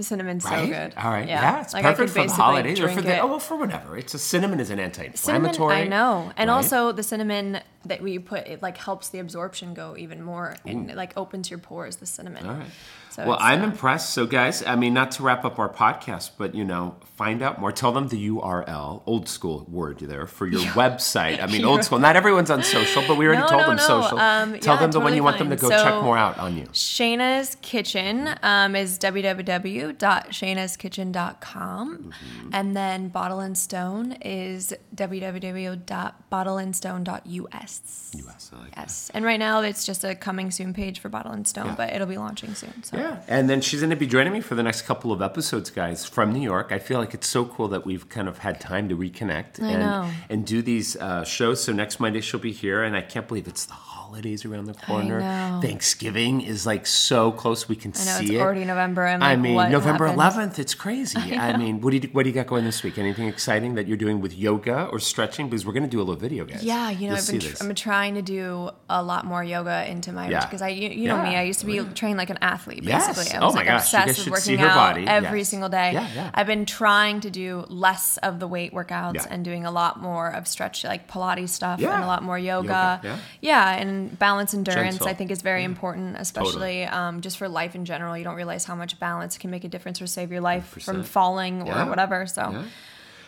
the 0.00 0.04
cinnamon's 0.04 0.44
Right? 0.44 0.64
so 0.64 0.66
good 0.66 0.94
All 0.96 1.10
right. 1.10 1.28
Yeah, 1.28 1.42
yeah 1.42 1.60
it's 1.60 1.74
like 1.74 1.84
perfect 1.84 2.10
for 2.10 2.26
the 2.26 2.32
holidays 2.32 2.80
or 2.80 2.88
for 2.88 3.02
the 3.02 3.16
it. 3.16 3.22
oh 3.22 3.26
well 3.26 3.38
for 3.38 3.56
whatever. 3.56 3.96
It's 3.98 4.14
a 4.14 4.18
cinnamon 4.18 4.58
is 4.58 4.70
an 4.70 4.80
anti-inflammatory. 4.80 5.74
I 5.74 5.84
know, 5.86 6.32
and 6.38 6.48
right? 6.48 6.54
also 6.56 6.92
the 6.92 7.02
cinnamon 7.02 7.60
that 7.86 8.02
we 8.02 8.18
put 8.18 8.46
it 8.46 8.62
like 8.62 8.76
helps 8.76 9.08
the 9.08 9.18
absorption 9.18 9.72
go 9.74 9.96
even 9.96 10.22
more, 10.22 10.56
and 10.66 10.90
it 10.90 10.96
like 10.96 11.16
opens 11.16 11.50
your 11.50 11.58
pores. 11.58 11.96
The 11.96 12.06
cinnamon. 12.06 12.46
All 12.46 12.54
right. 12.54 12.68
So 13.10 13.26
well, 13.26 13.38
I'm 13.40 13.62
uh, 13.62 13.64
impressed. 13.64 14.10
So, 14.10 14.24
guys, 14.24 14.64
I 14.64 14.76
mean, 14.76 14.94
not 14.94 15.10
to 15.12 15.22
wrap 15.24 15.44
up 15.44 15.58
our 15.58 15.68
podcast, 15.68 16.30
but 16.38 16.54
you 16.54 16.64
know, 16.64 16.94
find 17.16 17.42
out 17.42 17.60
more. 17.60 17.72
Tell 17.72 17.90
them 17.90 18.06
the 18.08 18.28
URL, 18.28 19.02
old 19.04 19.28
school 19.28 19.66
word 19.68 19.98
there 19.98 20.26
for 20.28 20.46
your 20.46 20.60
website. 20.72 21.42
I 21.42 21.46
mean, 21.46 21.64
old 21.70 21.82
school. 21.82 21.98
Not 21.98 22.14
everyone's 22.16 22.50
on 22.50 22.62
social, 22.62 23.02
but 23.08 23.16
we 23.16 23.26
already 23.26 23.42
No, 23.42 23.48
told 23.48 23.62
no, 23.62 23.66
them 23.68 23.76
no. 23.76 23.82
social. 23.82 24.18
Um, 24.18 24.58
Tell 24.60 24.76
yeah, 24.76 24.82
them 24.82 24.92
the 24.92 25.00
one 25.00 25.14
you 25.14 25.24
want 25.24 25.38
them 25.38 25.50
to 25.50 25.56
fine. 25.56 25.70
go 25.70 25.82
check 25.82 26.02
more 26.04 26.16
out 26.16 26.38
on 26.38 26.56
you. 26.56 26.66
Shayna's 26.66 27.56
Kitchen 27.62 28.30
um, 28.42 28.76
is 28.76 28.96
www.shaynaskitchen.com. 28.98 31.98
Mm-hmm. 31.98 32.50
And 32.52 32.76
then 32.76 33.08
Bottle 33.08 33.40
and 33.40 33.58
Stone 33.58 34.12
is 34.22 34.72
www.bottleandstone.us. 34.94 37.69
US, 38.16 38.50
I 38.52 38.56
like 38.58 38.74
that. 38.74 38.80
Yes. 38.82 39.10
And 39.14 39.24
right 39.24 39.38
now 39.38 39.60
it's 39.62 39.84
just 39.86 40.02
a 40.04 40.14
coming 40.14 40.50
soon 40.50 40.74
page 40.74 40.98
for 40.98 41.08
Bottle 41.08 41.32
and 41.32 41.46
Stone, 41.46 41.66
Yeah. 41.66 41.74
but 41.76 41.92
it'll 41.92 42.06
be 42.06 42.18
launching 42.18 42.54
soon. 42.54 42.82
So 42.82 42.96
Yeah, 42.96 43.22
and 43.28 43.48
then 43.48 43.60
she's 43.60 43.80
going 43.80 43.90
to 43.90 43.96
be 43.96 44.06
joining 44.06 44.32
me 44.32 44.40
for 44.40 44.54
the 44.54 44.62
next 44.62 44.82
couple 44.82 45.12
of 45.12 45.22
episodes, 45.22 45.70
guys, 45.70 46.04
from 46.06 46.32
New 46.32 46.42
York. 46.42 46.72
I 46.72 46.78
feel 46.78 46.98
like 46.98 47.14
it's 47.14 47.28
so 47.28 47.44
cool 47.44 47.68
that 47.68 47.86
we've 47.86 48.08
kind 48.08 48.28
of 48.28 48.38
had 48.38 48.60
time 48.60 48.88
to 48.88 48.96
reconnect 48.96 49.62
I 49.62 49.70
and 49.70 49.80
know. 49.80 50.10
and 50.28 50.44
do 50.46 50.60
these 50.62 50.96
uh, 50.96 51.24
shows. 51.24 51.62
So 51.62 51.72
next 51.72 52.00
Monday 52.00 52.20
she'll 52.20 52.40
be 52.40 52.52
here, 52.52 52.82
and 52.82 52.96
I 52.96 53.02
can't 53.02 53.28
believe 53.28 53.46
it's 53.46 53.66
the 53.66 53.74
holidays 53.74 54.44
around 54.44 54.64
the 54.64 54.74
corner. 54.74 55.20
know. 55.20 55.60
Thanksgiving 55.62 56.40
is 56.40 56.66
like 56.66 56.86
so 56.86 57.30
close; 57.30 57.68
we 57.68 57.76
can 57.76 57.92
I 57.94 58.04
know 58.04 58.18
see 58.18 58.24
it's 58.24 58.32
it. 58.32 58.40
already 58.40 58.64
November. 58.64 59.06
And 59.06 59.22
I 59.22 59.36
mean, 59.36 59.54
what 59.54 59.70
November 59.70 60.08
happened? 60.08 60.52
11th. 60.52 60.58
It's 60.58 60.74
crazy. 60.74 61.18
I, 61.18 61.56
mean, 61.56 61.80
what 61.80 61.90
do 61.92 61.98
you 61.98 62.08
what 62.12 62.24
do 62.24 62.28
you 62.28 62.34
got 62.34 62.48
going 62.48 62.64
this 62.64 62.82
week? 62.82 62.98
Anything 62.98 63.28
exciting 63.28 63.74
that 63.76 63.86
you're 63.86 63.96
doing 63.96 64.20
with 64.20 64.34
yoga 64.36 64.86
or 64.86 64.98
stretching? 64.98 65.48
Because 65.48 65.64
we're 65.64 65.72
going 65.72 65.84
to 65.84 65.88
do 65.88 65.98
a 65.98 66.02
little 66.02 66.16
video, 66.16 66.44
guys. 66.44 66.64
Yeah, 66.64 66.90
you 66.90 67.02
know, 67.08 67.14
You'll 67.14 67.16
I've 67.18 67.26
been 67.28 67.40
see 67.40 67.46
I've 67.62 67.74
trying 67.74 68.14
to 68.14 68.22
do 68.22 68.70
a 68.88 69.02
lot 69.02 69.24
more 69.26 69.42
yoga 69.44 69.88
into 69.90 70.12
my 70.12 70.28
Yeah. 70.28 70.44
because 70.44 70.62
I 70.62 70.68
you, 70.68 70.88
you 70.90 71.08
know 71.08 71.22
me 71.22 71.36
I 71.36 71.42
used 71.42 71.60
to 71.60 71.66
be 71.66 71.80
Oh, 71.80 71.84
yeah. 71.84 71.92
trained 71.92 72.18
like 72.18 72.30
an 72.30 72.38
athlete 72.42 72.82
Yes. 72.82 73.06
basically. 73.06 73.36
I 73.38 73.42
Oh 73.42 73.46
was 73.46 73.54
my 73.54 73.60
like 73.60 73.68
gosh, 73.68 73.82
obsessed 73.94 74.30
with 74.30 74.42
see 74.42 74.56
working 74.56 74.60
out 74.66 74.98
every 74.98 75.40
Yes. 75.40 75.48
single 75.48 75.68
day. 75.68 75.92
Yeah, 75.92 76.06
yeah. 76.14 76.30
I've 76.34 76.46
been 76.46 76.66
trying 76.66 77.20
to 77.20 77.30
do 77.30 77.64
less 77.68 78.16
of 78.18 78.40
the 78.40 78.48
weight 78.48 78.72
workouts 78.72 79.14
Yeah. 79.14 79.26
and 79.30 79.44
doing 79.44 79.64
a 79.64 79.70
lot 79.70 80.00
more 80.00 80.28
of 80.28 80.46
stretch 80.48 80.84
like 80.84 81.06
Pilates 81.08 81.50
stuff 81.50 81.80
Yeah. 81.80 81.94
and 81.94 82.04
a 82.04 82.06
lot 82.06 82.22
more 82.22 82.38
yoga. 82.38 82.60
Yoga, 82.60 83.00
yeah. 83.02 83.16
Yeah, 83.40 83.70
and 83.80 84.18
balance 84.18 84.54
endurance 84.54 84.94
Gentle. 84.96 85.08
I 85.08 85.14
think 85.14 85.30
is 85.30 85.42
very 85.42 85.64
important, 85.64 86.16
especially 86.18 86.84
um, 86.84 87.20
just 87.20 87.36
for 87.38 87.48
life 87.48 87.74
in 87.74 87.84
general. 87.84 88.16
You 88.16 88.24
don't 88.24 88.36
realize 88.36 88.64
how 88.64 88.74
much 88.74 88.98
balance 88.98 89.38
can 89.38 89.50
make 89.50 89.64
a 89.64 89.68
difference 89.68 90.00
or 90.02 90.06
save 90.06 90.30
your 90.32 90.40
life 90.40 90.66
from 90.84 91.02
100%. 91.02 91.06
falling 91.06 91.66
Yeah. 91.66 91.84
or 91.84 91.88
whatever. 91.88 92.26
So, 92.26 92.50
Yeah. 92.52 92.62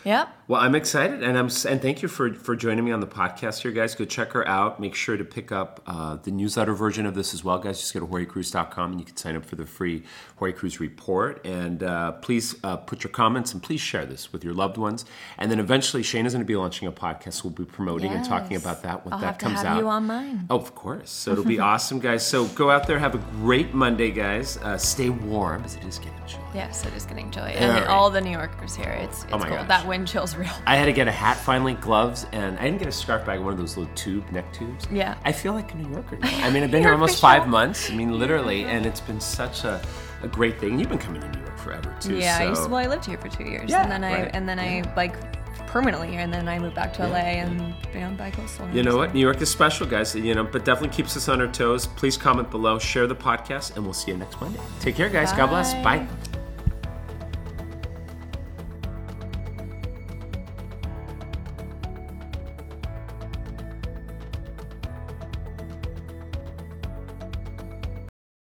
Yep. 0.04 0.28
Well, 0.48 0.60
I'm 0.60 0.74
excited, 0.74 1.22
and 1.22 1.38
I'm 1.38 1.48
and 1.68 1.80
thank 1.80 2.02
you 2.02 2.08
for 2.08 2.34
for 2.34 2.56
joining 2.56 2.84
me 2.84 2.90
on 2.92 3.00
the 3.00 3.06
podcast 3.06 3.62
here, 3.62 3.70
guys. 3.70 3.94
Go 3.94 4.04
check 4.04 4.32
her 4.32 4.46
out. 4.46 4.80
Make 4.80 4.94
sure 4.94 5.16
to 5.16 5.24
pick 5.24 5.52
up 5.52 5.80
uh, 5.86 6.16
the 6.16 6.30
newsletter 6.30 6.74
version 6.74 7.06
of 7.06 7.14
this 7.14 7.32
as 7.32 7.42
well, 7.44 7.58
guys. 7.58 7.78
Just 7.78 7.94
go 7.94 8.00
to 8.00 8.06
JorgeCruise.com 8.06 8.90
and 8.92 9.00
you 9.00 9.06
can 9.06 9.16
sign 9.16 9.36
up 9.36 9.44
for 9.44 9.56
the 9.56 9.64
free 9.64 10.02
Jorge 10.36 10.52
Cruise 10.54 10.80
report. 10.80 11.44
And 11.46 11.82
uh, 11.82 12.12
please 12.12 12.56
uh, 12.64 12.76
put 12.76 13.04
your 13.04 13.12
comments 13.12 13.52
and 13.52 13.62
please 13.62 13.80
share 13.80 14.04
this 14.04 14.32
with 14.32 14.42
your 14.44 14.52
loved 14.54 14.76
ones. 14.76 15.04
And 15.38 15.50
then 15.50 15.60
eventually, 15.60 16.02
Shane 16.02 16.26
is 16.26 16.32
going 16.32 16.40
to 16.44 16.46
be 16.46 16.56
launching 16.56 16.88
a 16.88 16.92
podcast. 16.92 17.44
We'll 17.44 17.52
be 17.52 17.64
promoting 17.64 18.10
and 18.12 18.24
talking 18.24 18.56
about 18.56 18.82
that 18.82 19.04
when 19.04 19.14
I'll 19.14 19.20
that 19.20 19.38
comes 19.38 19.58
have 19.58 19.66
out. 19.66 19.78
you 19.78 19.88
on 19.88 20.06
mine. 20.06 20.46
Oh, 20.50 20.56
of 20.56 20.74
course. 20.74 21.10
So 21.10 21.32
it'll 21.32 21.44
be 21.44 21.60
awesome, 21.72 22.00
guys. 22.00 22.26
So 22.26 22.46
go 22.48 22.70
out 22.70 22.86
there, 22.86 22.98
have 22.98 23.14
a 23.14 23.18
great 23.40 23.72
Monday, 23.72 24.10
guys. 24.10 24.56
Uh, 24.58 24.76
stay 24.76 25.08
warm 25.10 25.62
as 25.64 25.76
it 25.76 25.84
is 25.84 25.98
getting 25.98 26.12
chilly. 26.26 26.42
Yes, 26.54 26.84
it 26.84 26.92
is 26.94 27.06
getting 27.06 27.30
chilly, 27.30 27.52
All 27.54 27.62
and 27.62 27.72
right. 27.72 27.86
all 27.86 28.10
the 28.10 28.20
New 28.20 28.30
Yorkers 28.32 28.74
here. 28.76 28.90
It's, 28.90 29.24
it's 29.24 29.32
Oh 29.32 29.38
my 29.38 29.46
cold. 29.48 29.60
gosh. 29.60 29.68
That 29.68 29.86
wind 29.92 30.08
chill's 30.08 30.34
real. 30.36 30.50
I 30.66 30.76
had 30.76 30.86
to 30.86 30.92
get 30.92 31.06
a 31.06 31.12
hat 31.12 31.36
finally, 31.36 31.74
gloves, 31.74 32.24
and 32.32 32.58
I 32.58 32.62
didn't 32.62 32.78
get 32.78 32.88
a 32.88 32.92
scarf 32.92 33.26
bag, 33.26 33.40
one 33.40 33.52
of 33.52 33.58
those 33.58 33.76
little 33.76 33.92
tube 33.94 34.24
neck 34.32 34.50
tubes. 34.50 34.86
Yeah. 34.90 35.16
I 35.22 35.32
feel 35.32 35.52
like 35.52 35.74
a 35.74 35.76
New 35.76 35.90
Yorker 35.90 36.16
now. 36.16 36.28
I 36.46 36.48
mean, 36.52 36.62
I've 36.62 36.70
been 36.70 36.82
here 36.82 36.92
almost 36.92 37.20
five 37.20 37.46
months. 37.46 37.90
I 37.90 37.94
mean, 37.94 38.18
literally, 38.18 38.64
and 38.64 38.86
it's 38.86 39.02
been 39.02 39.20
such 39.20 39.64
a, 39.64 39.82
a 40.22 40.28
great 40.28 40.58
thing. 40.58 40.78
You've 40.78 40.88
been 40.88 40.96
coming 40.98 41.20
to 41.20 41.28
New 41.30 41.40
York 41.40 41.58
forever 41.58 41.94
too. 42.00 42.16
Yeah, 42.16 42.38
I 42.40 42.48
used 42.48 42.62
to, 42.64 42.68
well, 42.70 42.80
I 42.80 42.86
lived 42.86 43.04
here 43.04 43.18
for 43.18 43.28
two 43.28 43.44
years, 43.44 43.68
Yeah, 43.70 43.82
and 43.82 43.92
then 43.92 44.02
I 44.02 44.22
right. 44.22 44.30
and 44.32 44.48
then 44.48 44.58
I 44.58 44.82
like 44.96 45.14
permanently 45.66 46.08
here, 46.08 46.20
and 46.20 46.32
then 46.32 46.48
I 46.48 46.58
moved 46.58 46.74
back 46.74 46.94
to 46.94 47.06
LA 47.06 47.16
and 47.44 47.74
you 47.92 48.00
know 48.00 48.10
bi-coastal. 48.16 48.70
You 48.72 48.82
know 48.82 48.96
what? 48.96 49.12
New 49.12 49.20
York 49.20 49.42
is 49.42 49.50
special, 49.50 49.86
guys. 49.86 50.14
You 50.14 50.34
know, 50.34 50.44
but 50.44 50.64
definitely 50.64 50.96
keeps 50.96 51.18
us 51.18 51.28
on 51.28 51.40
our 51.42 51.48
toes. 51.48 51.86
Please 51.86 52.16
comment 52.16 52.50
below, 52.50 52.78
share 52.78 53.06
the 53.06 53.14
podcast, 53.16 53.76
and 53.76 53.84
we'll 53.84 53.92
see 53.92 54.10
you 54.12 54.16
next 54.16 54.40
Monday. 54.40 54.60
Take 54.80 54.96
care, 54.96 55.10
guys. 55.10 55.32
God 55.34 55.48
bless. 55.48 55.74
Bye. 55.74 55.98
Bye. 55.98 56.06